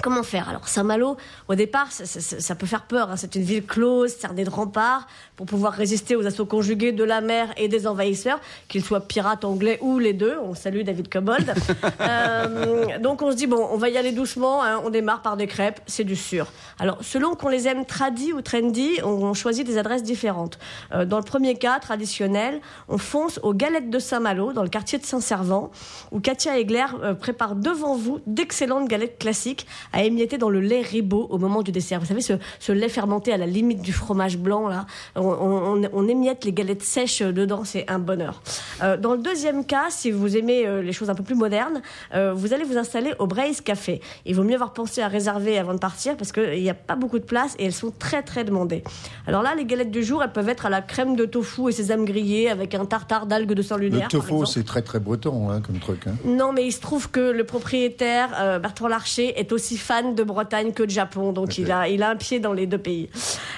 Comment 0.01 0.23
faire? 0.23 0.49
Alors 0.49 0.69
Saint-Malo, 0.69 1.17
au 1.49 1.57
départ, 1.57 1.89
ça, 1.91 2.55
peut 2.55 2.67
faire 2.67 2.83
peur. 2.83 3.11
Hein. 3.11 3.17
C'est 3.17 3.35
une 3.35 3.43
ville 3.43 3.67
close, 3.67 4.13
cernée 4.13 4.45
de 4.45 4.51
remparts, 4.51 5.09
pour 5.35 5.47
pouvoir 5.47 5.73
résister 5.73 6.15
aux 6.15 6.25
assauts 6.25 6.47
conjugués 6.47 6.93
de 6.93 7.03
la 7.03 7.21
mer 7.21 7.49
et 7.57 7.67
des 7.67 7.89
envahisseurs, 7.89 8.39
qu'ils 8.69 8.85
soient 8.85 9.01
pirates 9.01 9.45
anglais 9.45 9.79
ou 9.81 9.99
les 9.99 10.13
deux. 10.13 10.37
On 10.45 10.55
salue 10.55 10.83
David 10.83 11.09
Cobold. 11.09 11.53
euh, 12.01 12.99
donc 13.01 13.23
on 13.23 13.33
se 13.33 13.37
dit 13.37 13.49
bon, 13.49 13.69
on 13.73 13.77
va 13.77 13.89
y 13.89 13.97
aller 13.97 14.13
doucement. 14.13 14.63
Hein. 14.63 14.81
On 14.85 14.91
démarre 14.91 15.21
par 15.21 15.37
des 15.37 15.49
crêpes, 15.49 15.81
c'est 15.87 16.05
du 16.05 16.15
sûr. 16.15 16.47
Alors 16.79 16.99
selon 17.01 17.35
qu'on 17.35 17.49
les 17.49 17.67
aime 17.67 17.85
tradi 17.85 18.33
ou 18.33 18.41
trendy, 18.41 19.01
on, 19.03 19.35
choisit 19.35 19.67
des 19.67 19.79
adresses 19.79 20.05
différentes. 20.05 20.59
Euh, 20.93 21.05
dans 21.05 21.19
le 21.19 21.25
premier 21.25 21.57
cas, 21.57 21.81
traditionnel, 21.81 22.61
on 22.89 22.99
fonce 22.99 23.41
aux 23.43 23.53
galettes 23.53 23.91
de 23.91 23.99
Saint-Malo, 23.99 24.53
dans 24.53 24.63
le 24.63 24.69
quartier 24.69 24.99
de 24.99 25.05
Saint-Servant, 25.05 25.71
où 26.13 26.21
Katia 26.21 26.59
Egler 26.59 26.87
euh, 27.03 27.15
prépare 27.15 27.57
devant 27.57 27.97
vous 27.97 28.21
d'excellentes 28.27 28.89
galettes 28.89 29.19
classiques 29.19 29.67
à 29.93 30.05
émietter 30.05 30.39
dans 30.39 30.51
le 30.51 30.61
lait 30.61 30.83
ribot 30.83 31.27
au 31.31 31.39
moment 31.39 31.63
du 31.63 31.73
dessert. 31.73 32.01
Vous 32.01 32.07
savez, 32.07 32.21
ce, 32.21 32.73
lait 32.73 32.89
fermenté 32.89 33.33
à 33.33 33.37
la 33.37 33.47
limite 33.47 33.83
du 33.83 33.93
fromage 33.93 34.39
blanc, 34.39 34.69
là, 34.69 34.87
on, 35.17 36.09
émiette 36.09 36.45
les 36.45 36.53
galettes 36.53 36.83
sèches 36.83 37.23
dedans, 37.23 37.65
c'est 37.65 37.89
un 37.91 37.99
bonheur. 37.99 38.43
Euh, 38.83 38.97
dans 38.97 39.13
le 39.13 39.19
deuxième 39.19 39.65
cas, 39.65 39.87
si 39.91 40.11
vous 40.11 40.37
aimez 40.37 40.67
euh, 40.67 40.83
les 40.83 40.93
choses 40.93 41.11
un 41.11 41.15
peu 41.15 41.23
plus 41.23 41.35
modernes, 41.35 41.83
euh, 42.15 42.33
vous 42.33 42.53
allez 42.53 42.65
vous 42.65 42.79
installer 42.79 43.13
au 43.19 43.27
Braise 43.27 43.61
Café. 43.61 44.01
Il 44.25 44.35
vaut 44.35 44.45
mieux 44.45 44.55
avoir 44.55 44.73
pensé 44.73 45.03
à 45.03 45.09
réserver 45.09 45.59
avant 45.59 45.75
de 45.75 45.79
partir 45.79 46.17
parce 46.17 46.33
qu'il 46.33 46.63
n'y 46.63 46.71
a 46.71 46.75
pas 46.75 46.97
beaucoup 46.97 47.19
de 47.19 47.25
place 47.25 47.55
et 47.59 47.67
elles 47.67 47.73
sont 47.73 47.93
très 47.97 48.23
très 48.23 48.45
demandées. 48.45 48.85
Alors 49.27 49.43
là, 49.43 49.55
les 49.55 49.65
galettes 49.65 49.91
du 49.91 50.03
jour, 50.03 50.23
elles 50.23 50.33
peuvent 50.33 50.49
être 50.49 50.67
à 50.67 50.71
la 50.71 50.83
crème 50.83 51.17
de 51.17 51.25
tofu 51.25 51.69
et 51.69 51.73
sésame 51.73 52.05
grillé 52.05 52.49
avec 52.49 52.75
un 52.75 52.85
tartare 52.85 53.27
d'algues 53.27 53.53
de 53.53 53.63
sang 53.63 53.77
lunaire. 53.77 54.09
Le 54.13 54.19
tofu, 54.19 54.47
c'est 54.47 54.65
très 54.65 54.83
très 54.83 55.01
breton 55.01 55.51
hein, 55.51 55.61
comme 55.61 55.79
truc. 55.79 56.07
Hein. 56.07 56.15
Non, 56.25 56.53
mais 56.53 56.67
il 56.67 56.73
se 56.73 56.81
trouve 56.81 57.11
que 57.11 57.21
le 57.21 57.45
propriétaire, 57.45 58.61
Bertrand 58.61 58.89
Larcher, 58.89 59.39
est 59.39 59.53
aussi 59.53 59.78
fan 59.79 60.15
de 60.15 60.23
Bretagne 60.23 60.73
que 60.73 60.83
de 60.83 60.91
Japon, 60.91 61.33
donc 61.33 61.59
il, 61.59 61.71
a, 61.73 61.89
il 61.89 62.03
a 62.03 62.11
un 62.11 62.17
pied 62.17 62.41
dans 62.41 62.53
les 62.53 62.67
deux 62.67 62.79
pays. 62.79 63.09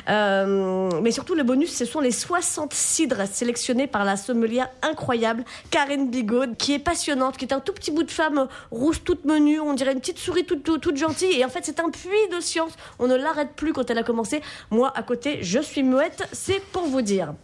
Euh, 0.08 0.88
mais 1.02 1.10
surtout, 1.10 1.34
le 1.34 1.42
bonus, 1.42 1.74
ce 1.74 1.84
sont 1.84 2.00
les 2.00 2.10
60 2.10 2.72
cidres 2.72 3.26
sélectionnés 3.26 3.86
par 3.86 4.04
la 4.04 4.16
sommelière 4.16 4.68
incroyable 4.82 5.44
Karen 5.70 6.10
Bigot, 6.10 6.54
qui 6.58 6.74
est 6.74 6.78
passionnante, 6.78 7.36
qui 7.36 7.44
est 7.44 7.52
un 7.52 7.60
tout 7.60 7.72
petit 7.72 7.90
bout 7.90 8.02
de 8.02 8.10
femme 8.10 8.48
rousse, 8.70 9.02
toute 9.02 9.24
menue, 9.24 9.60
on 9.60 9.74
dirait 9.74 9.92
une 9.92 10.00
petite 10.00 10.18
souris 10.18 10.44
toute, 10.44 10.62
toute, 10.62 10.96
gentille. 10.96 11.38
Et 11.40 11.44
en 11.44 11.48
fait, 11.48 11.64
c'est 11.64 11.80
un 11.80 11.90
puits 11.90 12.10
de 12.32 12.40
science. 12.40 12.72
On 12.98 13.06
ne 13.06 13.16
l'arrête 13.16 13.52
plus 13.56 13.72
quand 13.72 13.88
elle 13.90 13.98
a 13.98 14.02
commencé. 14.02 14.42
Moi, 14.70 14.92
à 14.94 15.02
côté, 15.02 15.38
je 15.42 15.60
suis 15.60 15.82
muette, 15.82 16.28
c'est 16.32 16.62
pour 16.72 16.84
vous 16.84 17.02
dire. 17.02 17.34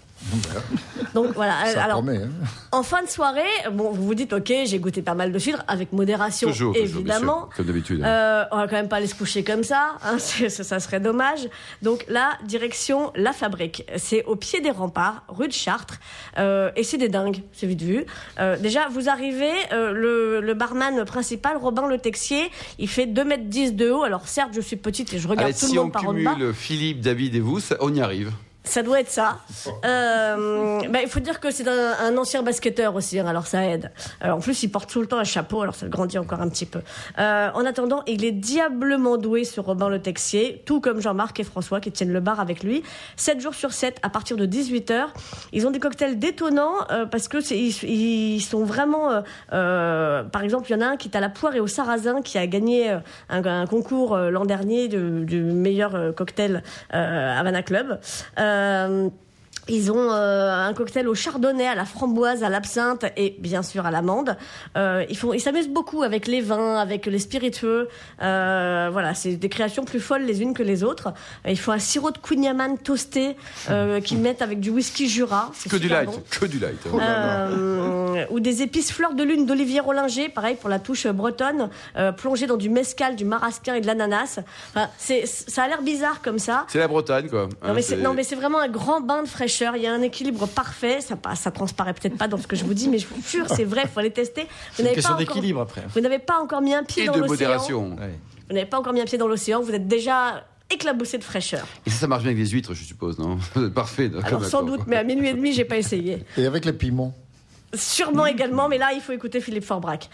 Donc 1.15 1.33
voilà. 1.35 1.55
Alors, 1.77 2.03
hein. 2.07 2.29
en 2.73 2.83
fin 2.83 3.03
de 3.03 3.09
soirée, 3.09 3.43
bon, 3.73 3.91
vous 3.91 4.05
vous 4.05 4.15
dites, 4.15 4.33
ok, 4.33 4.53
j'ai 4.65 4.79
goûté 4.79 5.03
pas 5.03 5.15
mal 5.15 5.33
de 5.33 5.39
cidre 5.39 5.63
avec 5.69 5.93
modération, 5.93 6.51
évidemment. 6.75 7.49
comme 7.57 7.67
d'habitude. 7.67 8.03
Euh, 8.05 8.45
on 8.53 8.57
va 8.57 8.69
quand 8.69 8.77
même 8.77 8.89
pas 8.89 8.97
aller 8.97 9.07
se 9.07 9.15
coucher 9.15 9.45
comme 9.45 9.65
ça, 9.65 9.97
hein, 10.05 10.19
ça, 10.49 10.81
serait 10.81 11.01
dommage. 11.01 11.49
Donc 11.83 12.05
là, 12.09 12.39
direction 12.45 13.13
la 13.15 13.33
fabrique. 13.33 13.87
C'est 13.97 14.25
au 14.25 14.37
pied 14.37 14.61
des 14.61 14.71
remparts, 14.71 15.25
rue 15.29 15.49
de 15.49 15.53
Chartres, 15.53 15.99
euh, 16.39 16.71
et 16.77 16.83
c'est 16.83 16.99
des 16.99 17.09
dingues, 17.09 17.43
c'est 17.53 17.67
vite 17.67 17.83
vu. 17.83 18.05
Euh, 18.39 18.57
déjà, 18.59 18.89
vous 18.89 19.09
arrivez, 19.09 19.53
le, 19.73 20.55
barman 20.55 21.05
principal, 21.05 21.57
Robin 21.59 21.87
Le 21.87 21.99
Texier, 21.99 22.51
il 22.79 22.89
fait 22.89 23.07
2 23.07 23.25
mètres 23.25 23.45
10 23.45 23.75
de 23.75 23.91
haut. 23.91 24.03
Alors 24.03 24.29
certes, 24.29 24.51
je 24.55 24.61
suis 24.61 24.77
petite 24.77 25.13
et 25.13 25.19
je 25.19 25.29
regarde 25.29 25.55
tout 25.55 25.67
le 25.67 25.81
monde 25.81 25.93
par 25.93 26.09
en 26.09 26.13
bas. 26.13 26.19
Si 26.19 26.27
on 26.27 26.35
cumule 26.35 26.55
Philippe, 26.55 27.01
David 27.01 27.35
et 27.35 27.41
vous, 27.41 27.61
on 27.81 27.95
y 27.95 28.01
arrive. 28.01 28.33
Ça 28.67 28.83
doit 28.83 29.01
être 29.01 29.11
ça. 29.11 29.39
Euh, 29.85 30.81
bah, 30.91 30.99
il 31.03 31.09
faut 31.09 31.21
dire 31.21 31.39
que 31.39 31.51
c'est 31.51 31.69
un, 31.69 32.17
ancien 32.17 32.43
basketteur 32.43 32.97
aussi, 32.97 33.19
hein, 33.21 33.27
alors 33.27 33.47
ça 33.47 33.65
aide. 33.65 33.93
Euh, 34.25 34.31
en 34.31 34.41
plus, 34.41 34.63
il 34.65 34.69
porte 34.69 34.91
tout 34.91 35.01
le 35.01 35.07
temps 35.07 35.19
un 35.19 35.25
chapeau, 35.25 35.63
alors 35.63 35.75
ça 35.75 35.87
le 35.87 35.91
grandit 35.91 36.19
encore 36.19 36.41
un 36.41 36.49
petit 36.49 36.67
peu. 36.67 36.81
Euh, 37.19 37.49
en 37.55 37.65
attendant, 37.65 38.03
il 38.07 38.25
est 38.25 38.33
diablement 38.33 39.19
doué 39.19 39.45
sur 39.45 39.67
Robin 39.67 39.89
Le 39.89 40.01
Texier, 40.01 40.63
tout 40.67 40.81
comme 40.81 41.01
Jean-Marc 41.01 41.39
et 41.39 41.45
François 41.45 41.81
qui 41.81 41.93
tiennent 41.93 42.13
le 42.13 42.21
bar 42.21 42.41
avec 42.41 42.65
lui. 42.65 42.83
7 43.17 43.41
jours 43.41 43.55
sur 43.55 43.73
7, 43.73 43.99
à 44.03 44.11
partir 44.11 44.37
de 44.37 44.47
18h. 44.47 45.07
Ils 45.53 45.67
ont 45.67 45.71
des 45.71 45.79
cocktails 45.79 46.19
détonnants 46.19 46.87
parce 47.11 47.29
que 47.29 47.39
ils, 47.53 48.41
sont 48.41 48.65
vraiment... 48.65 49.23
par 49.51 50.43
exemple, 50.43 50.67
il 50.71 50.73
y 50.73 50.77
en 50.77 50.81
a 50.81 50.87
un 50.87 50.97
qui 50.97 51.09
est 51.09 51.17
à 51.17 51.21
la 51.21 51.29
poire 51.29 51.55
et 51.55 51.61
au 51.61 51.67
sarrasin 51.69 52.21
qui 52.23 52.37
a 52.37 52.47
gagné 52.47 52.97
un, 53.29 53.67
concours 53.67 54.17
l'an 54.17 54.45
dernier 54.45 54.89
du, 54.89 55.41
meilleur 55.41 56.15
cocktail 56.15 56.63
Havana 56.91 57.63
Club. 57.63 58.01
Euh, 58.39 58.56
Um, 58.57 59.12
ils 59.69 59.91
ont 59.91 60.11
euh, 60.13 60.69
un 60.69 60.73
cocktail 60.75 61.09
au 61.09 61.15
chardonnay, 61.15 61.67
à 61.67 61.75
la 61.75 61.85
framboise, 61.85 62.45
à 62.45 62.49
l'absinthe 62.49 63.05
et 63.17 63.35
bien 63.39 63.63
sûr 63.63 63.85
à 63.85 63.91
l'amande. 63.91 64.37
Euh, 64.77 65.05
ils 65.09 65.17
font, 65.17 65.33
ils 65.33 65.41
s'amusent 65.41 65.69
beaucoup 65.69 66.03
avec 66.03 66.27
les 66.27 66.41
vins, 66.41 66.77
avec 66.77 67.07
les 67.07 67.19
spiritueux. 67.19 67.89
Euh, 68.23 68.89
voilà, 68.93 69.15
c'est 69.15 69.37
des 69.37 69.49
créations 69.49 69.85
plus 69.85 70.01
folles 70.01 70.23
les 70.23 70.43
unes 70.43 70.55
que 70.55 70.63
les 70.63 70.85
autres. 70.85 71.13
Ils 71.47 71.59
font 71.59 71.73
un 71.73 71.79
sirop 71.79 72.13
de 72.13 72.19
Queen 72.19 72.47
toasté 72.83 73.37
euh, 73.71 74.01
qu'ils 74.05 74.19
mettent 74.19 74.43
avec 74.43 74.61
du 74.61 74.71
whisky 74.71 75.09
Jura. 75.09 75.51
Que 75.69 75.77
du 75.77 75.89
light, 75.89 76.11
que 76.31 76.47
du 76.47 76.59
light. 76.59 76.79
Oh 76.93 76.99
ou 78.31 78.41
des 78.41 78.63
épices 78.63 78.93
fleurs 78.93 79.15
de 79.15 79.23
lune 79.23 79.47
d'Olivier 79.47 79.81
Rollinger, 79.81 80.29
pareil 80.29 80.57
pour 80.57 80.71
la 80.71 80.79
touche 80.79 81.07
bretonne, 81.07 81.71
plongées 82.17 82.47
dans 82.47 82.57
du 82.57 82.71
mescal, 82.71 83.15
du 83.15 83.25
marasquin 83.25 83.75
et 83.75 83.81
de 83.81 83.87
l'ananas. 83.87 84.41
Enfin, 84.71 84.89
c'est, 84.97 85.27
ça 85.27 85.65
a 85.65 85.69
l'air 85.69 85.83
bizarre 85.83 86.23
comme 86.23 86.39
ça. 86.39 86.65
C'est 86.69 86.79
la 86.79 86.89
Bretagne, 86.89 87.29
quoi. 87.29 87.49
Non, 87.67 87.75
mais 87.75 87.83
c'est, 87.83 87.97
non, 87.97 88.15
mais 88.15 88.23
c'est 88.23 88.37
vraiment 88.37 88.59
un 88.59 88.69
grand 88.69 89.01
bain 89.01 89.23
de 89.23 89.29
fraîcheur 89.29 89.56
il 89.61 89.83
y 89.83 89.87
a 89.87 89.92
un 89.92 90.03
équilibre 90.03 90.47
parfait. 90.47 91.01
Ça, 91.01 91.16
ça 91.35 91.51
transparaît 91.51 91.95
peut-être 91.95 92.16
pas 92.16 92.29
dans 92.29 92.38
ce 92.38 92.47
que 92.47 92.57
je 92.57 92.64
vous 92.64 92.75
dis, 92.75 92.88
mais 92.88 92.99
je 92.99 93.07
vous 93.07 93.23
jure, 93.27 93.47
c'est 93.49 93.64
vrai, 93.64 93.83
il 93.85 93.88
faut 93.88 94.01
aller 94.01 94.11
tester. 94.11 94.47
Vous 94.77 94.85
n'avez 94.85 95.01
pas 95.01 95.14
d'équilibre 95.14 95.61
après. 95.61 95.83
Vous 95.95 96.01
n'avez 96.01 96.19
pas 96.19 96.38
encore 96.40 96.61
mis 96.61 96.75
un 96.75 96.85
pied 96.85 97.05
Et 97.05 97.07
dans 97.07 97.12
l'océan. 97.14 97.29
modération. 97.29 97.97
Vous 98.49 98.55
n'avez 98.55 98.66
pas 98.66 98.79
encore 98.79 98.92
mis 98.92 99.01
un 99.01 99.05
pied 99.05 99.19
dans 99.19 99.29
l'océan. 99.29 99.61
Vous 99.62 99.73
êtes 99.73 99.88
déjà 99.88 100.45
éclaboussé 100.71 101.19
de 101.19 101.25
fraîcheur. 101.25 101.66
Et 101.87 101.90
ça, 101.90 102.01
ça 102.01 102.07
marche 102.07 102.23
bien 102.23 102.33
avec 102.33 102.42
les 102.42 102.51
huîtres, 102.51 102.75
je 102.75 102.85
suppose, 102.85 103.19
non? 103.19 103.38
Parfait. 103.75 104.11
Alors 104.25 104.45
sans 104.45 104.62
doute, 104.62 104.81
mais 104.87 104.97
à 104.97 105.05
minuit 105.05 105.29
et 105.29 105.35
demi, 105.35 105.53
j'ai 105.53 105.64
pas 105.64 105.79
essayé. 105.79 106.25
Et 106.37 106.47
avec 106.47 106.64
les 106.64 106.73
piments 106.73 107.14
Sûrement 107.75 108.27
également, 108.27 108.69
mais 108.69 108.79
là, 108.79 108.92
il 108.95 109.01
faut 109.01 109.12
écouter 109.12 109.40
Philippe 109.40 109.64
Forbrac. 109.64 110.09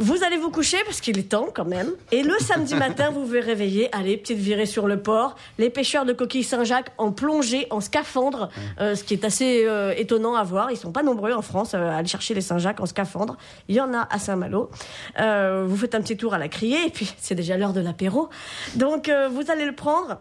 Vous 0.00 0.22
allez 0.22 0.36
vous 0.36 0.50
coucher 0.50 0.78
parce 0.84 1.00
qu'il 1.00 1.18
est 1.18 1.28
temps 1.28 1.48
quand 1.52 1.64
même. 1.64 1.90
Et 2.12 2.22
le 2.22 2.38
samedi 2.38 2.76
matin, 2.76 3.10
vous 3.10 3.26
vous 3.26 3.32
réveiller. 3.32 3.88
Allez, 3.92 4.16
petite 4.16 4.38
virée 4.38 4.64
sur 4.64 4.86
le 4.86 5.02
port. 5.02 5.34
Les 5.58 5.70
pêcheurs 5.70 6.04
de 6.04 6.12
coquilles 6.12 6.44
Saint-Jacques 6.44 6.92
en 6.98 7.10
plongée, 7.10 7.66
en 7.70 7.80
scaphandre, 7.80 8.48
euh, 8.80 8.94
ce 8.94 9.02
qui 9.02 9.14
est 9.14 9.24
assez 9.24 9.64
euh, 9.66 9.92
étonnant 9.96 10.36
à 10.36 10.44
voir. 10.44 10.70
Ils 10.70 10.76
sont 10.76 10.92
pas 10.92 11.02
nombreux 11.02 11.32
en 11.32 11.42
France 11.42 11.74
euh, 11.74 11.90
à 11.90 11.96
aller 11.96 12.06
chercher 12.06 12.34
les 12.34 12.40
Saint-Jacques 12.40 12.78
en 12.78 12.86
scaphandre. 12.86 13.36
Il 13.66 13.74
y 13.74 13.80
en 13.80 13.92
a 13.92 14.06
à 14.08 14.20
Saint-Malo. 14.20 14.70
vous 15.16 15.76
faites 15.76 15.96
un 15.96 16.00
petit 16.00 16.16
tour 16.16 16.32
à 16.32 16.38
la 16.38 16.46
criée 16.46 16.86
et 16.86 16.90
puis 16.90 17.12
c'est 17.18 17.34
déjà 17.34 17.56
l'heure 17.56 17.72
de 17.72 17.80
l'apéro. 17.80 18.28
Donc 18.76 19.10
vous 19.32 19.50
allez 19.50 19.64
le 19.64 19.74
prendre 19.74 20.20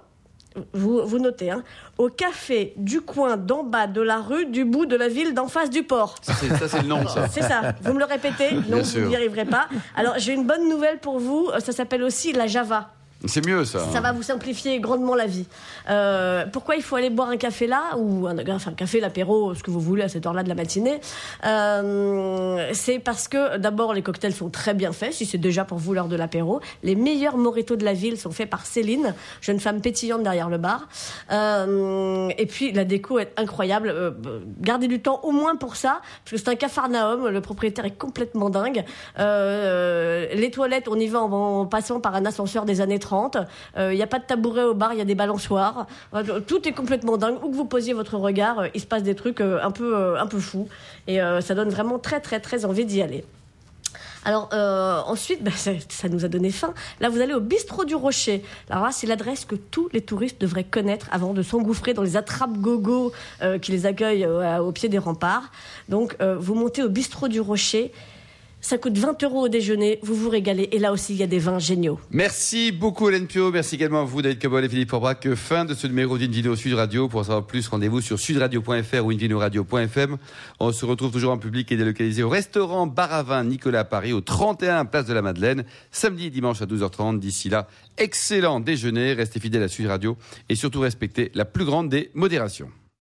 vous, 0.74 1.06
vous 1.06 1.20
notez, 1.20 1.52
hein, 1.52 1.64
au 1.98 2.10
café 2.10 2.74
du 2.78 3.02
coin 3.02 3.38
d'en 3.38 3.64
bas 3.64 3.88
de 3.88 4.02
la 4.02 4.18
rue, 4.18 4.46
du 4.46 4.66
bout 4.66 4.86
de 4.86 4.96
la 4.96 5.08
ville 5.08 5.34
d'en 5.34 5.48
face 5.48 5.70
du 5.70 5.84
port. 5.84 6.16
Ça, 6.22 6.34
c'est 6.34 6.82
le 6.82 6.88
nom, 6.88 7.08
ça. 7.08 7.28
C'est 7.28 7.42
ça. 7.42 7.74
Vous 7.82 7.94
me 7.94 8.00
le 8.00 8.06
répétez? 8.06 8.54
Non, 8.70 8.82
vous 8.82 9.00
n'y 9.02 9.16
arriverez 9.16 9.46
pas. 9.46 9.68
Alors, 9.96 10.16
j'ai 10.18 10.34
une 10.34 10.46
bonne 10.46 10.68
nouvelle 10.70 11.00
pour 11.00 11.20
vous. 11.20 11.50
Ça 11.60 11.72
s'appelle 11.72 12.04
aussi 12.04 12.34
la 12.34 12.48
Java. 12.48 12.92
C'est 13.26 13.44
mieux 13.46 13.66
ça. 13.66 13.80
Ça 13.92 14.00
va 14.00 14.12
vous 14.12 14.22
simplifier 14.22 14.80
grandement 14.80 15.16
la 15.16 15.26
vie. 15.26 15.48
Euh, 15.90 16.46
pourquoi 16.52 16.76
il 16.76 16.84
faut 16.84 16.96
aller 16.96 17.10
boire 17.10 17.30
un 17.30 17.38
café 17.38 17.66
là 17.66 17.98
ou 17.98 18.28
un, 18.28 18.36
café, 18.76 19.00
l'apéro, 19.00 19.56
ce 19.56 19.64
que 19.64 19.72
vous 19.72 19.80
voulez 19.80 20.04
à 20.04 20.10
cette 20.10 20.26
heure-là 20.28 20.44
de 20.44 20.50
la 20.50 20.56
matinée 20.56 21.00
euh, 21.44 22.70
C'est 22.74 23.00
parce 23.00 23.28
que 23.28 23.58
d'abord 23.58 23.96
les 23.96 24.04
cocktails 24.04 24.34
sont 24.34 24.50
très 24.50 24.76
bien 24.76 24.92
faits. 24.92 25.14
Si 25.14 25.26
c'est 25.26 25.40
déjà 25.40 25.66
pour 25.66 25.80
vous 25.80 25.96
l'heure 25.96 26.10
de 26.10 26.16
l'apéro, 26.16 26.62
les 26.84 26.96
meilleurs 26.96 27.38
mojitos 27.38 27.76
de 27.76 27.86
la 27.86 27.94
ville 27.94 28.20
sont 28.20 28.30
faits 28.30 28.50
par 28.50 28.68
Céline, 28.68 29.16
jeune 29.42 29.60
femme 29.60 29.82
pétillante 29.82 30.22
derrière 30.22 30.50
le 30.50 30.60
bar. 30.60 30.88
Euh, 31.32 32.30
et 32.38 32.46
puis 32.46 32.72
la 32.72 32.86
déco 32.86 33.18
est 33.18 33.34
incroyable. 33.38 34.16
Gardez 34.62 34.88
du 34.88 35.02
temps 35.02 35.22
au 35.24 35.32
moins 35.32 35.56
pour 35.56 35.76
ça, 35.76 36.02
parce 36.24 36.32
que 36.32 36.38
c'est 36.38 36.50
un 36.50 36.56
cafarnaum. 36.56 37.30
Le 37.30 37.42
propriétaire 37.42 37.86
est 37.86 37.98
complètement 37.98 38.52
dingue. 38.52 38.86
Les 39.18 40.52
toilettes, 40.52 40.88
on 40.88 41.00
y 41.00 41.08
va 41.08 41.24
en, 41.24 41.32
en 41.32 41.66
passant 41.66 42.00
par 42.00 42.14
un 42.14 42.26
ascenseur 42.26 42.66
des 42.66 42.80
années 42.80 43.00
30 43.00 43.08
il 43.78 43.82
n'y 43.82 44.02
euh, 44.02 44.04
a 44.04 44.08
pas 44.08 44.20
de 44.20 44.26
tabouret 44.26 44.64
au 44.64 44.74
bar, 44.74 44.94
il 44.94 45.00
y 45.00 45.02
a 45.02 45.06
des 45.06 45.16
balançoires. 45.16 45.88
Tout 46.48 46.68
est 46.68 46.72
complètement 46.72 47.18
dingue. 47.18 47.38
Où 47.44 47.50
que 47.50 47.56
vous 47.56 47.66
posiez 47.66 47.94
votre 47.94 48.18
regard, 48.18 48.60
euh, 48.60 48.68
il 48.74 48.82
se 48.82 48.86
passe 48.86 49.04
des 49.04 49.16
trucs 49.16 49.42
euh, 49.42 49.60
un 49.62 49.72
peu, 49.72 50.18
un 50.18 50.28
peu 50.28 50.40
fous. 50.40 50.68
Et 51.08 51.20
ça 51.42 51.56
donne 51.56 51.70
vraiment 51.70 52.00
très, 52.00 52.20
très, 52.20 52.40
très 52.40 52.66
envie 52.66 52.86
d'y 52.86 53.02
aller. 53.02 53.24
Alors 54.26 54.50
ensuite, 55.08 55.42
bah, 55.44 55.52
ça, 55.52 56.10
nous 56.10 56.26
a 56.26 56.28
donné 56.28 56.52
faim. 56.52 56.74
Là, 57.00 57.10
vous 57.10 57.22
allez 57.22 57.34
au 57.34 57.40
bistrot 57.40 57.86
du 57.86 57.96
Rocher. 57.96 58.44
Alors 58.70 58.84
là, 58.84 58.92
c'est 58.92 59.08
l'adresse 59.08 59.46
que 59.46 59.56
tous 59.56 59.90
les 59.94 60.02
touristes 60.02 60.42
devraient 60.42 60.66
connaître 60.66 61.08
avant 61.12 61.34
de 61.34 61.42
s'engouffrer 61.42 61.94
dans 61.94 62.04
les 62.04 62.18
attrapes 62.18 62.58
gogo 62.58 63.14
qui 63.62 63.72
les 63.72 63.86
accueillent 63.86 64.28
au 64.28 64.72
pied 64.74 64.90
des 64.90 64.98
remparts. 64.98 65.52
Donc, 65.88 66.18
vous 66.22 66.56
montez 66.56 66.84
au 66.84 66.90
bistrot 66.90 67.30
du 67.30 67.40
Rocher 67.40 67.94
Ça 68.60 68.78
coûte 68.78 68.98
20 68.98 69.24
euros 69.24 69.46
au 69.46 69.50
déjeuner. 69.50 70.00
Vous 70.02 70.16
vous 70.16 70.30
régalez. 70.30 70.68
Et 70.72 70.80
là 70.80 70.92
aussi, 70.92 71.14
il 71.14 71.20
y 71.20 71.24
a 71.24 71.28
des 71.28 71.40
vins 71.40 71.60
géniaux. 71.60 72.00
Merci 72.10 72.72
beaucoup, 72.72 73.08
Hélène 73.08 73.28
Pio. 73.28 73.52
Merci 73.52 73.76
également 73.76 74.02
à 74.02 74.04
vous, 74.04 74.22
David 74.22 74.40
Cabol 74.40 74.66
et 74.66 74.70
Philippe 74.70 74.90
Forbrac. 74.90 75.34
Fin 75.36 75.64
de 75.64 75.74
ce 75.74 75.86
numéro 75.88 76.18
d'Invino 76.18 76.56
Sud 76.56 76.74
Radio. 76.74 77.08
Pour 77.08 77.20
en 77.20 77.24
savoir 77.24 77.46
plus, 77.46 77.68
rendez-vous 77.68 78.02
sur 78.02 78.20
sudradio.fr 78.20 79.06
ou 79.06 79.12
invinoradio.fm. 79.12 80.18
On 80.60 80.72
se 80.72 80.86
retrouve 80.86 81.12
toujours 81.12 81.32
en 81.32 81.38
public 81.38 81.72
et 81.72 81.78
délocalisé 81.78 82.24
au 82.24 82.30
restaurant 82.30 82.88
Baravin 82.88 83.44
Nicolas 83.44 83.82
à 83.82 83.86
Paris, 83.86 84.12
au 84.12 84.22
31 84.22 84.86
Place 84.86 85.06
de 85.06 85.14
la 85.14 85.22
Madeleine, 85.22 85.64
samedi 85.92 86.26
et 86.26 86.30
dimanche 86.30 86.62
à 86.62 86.66
12h30. 86.66 87.20
D'ici 87.20 87.50
là, 87.50 87.68
excellent 87.98 88.60
déjeuner. 88.60 89.14
Restez 89.14 89.40
fidèles 89.40 89.64
à 89.64 89.68
Sud 89.68 89.86
Radio 89.86 90.18
et 90.50 90.56
surtout 90.56 90.80
respectez 90.80 91.32
la 91.36 91.46
plus 91.46 91.64
grande 91.64 91.90
des 91.90 92.10
modérations. 92.16 92.70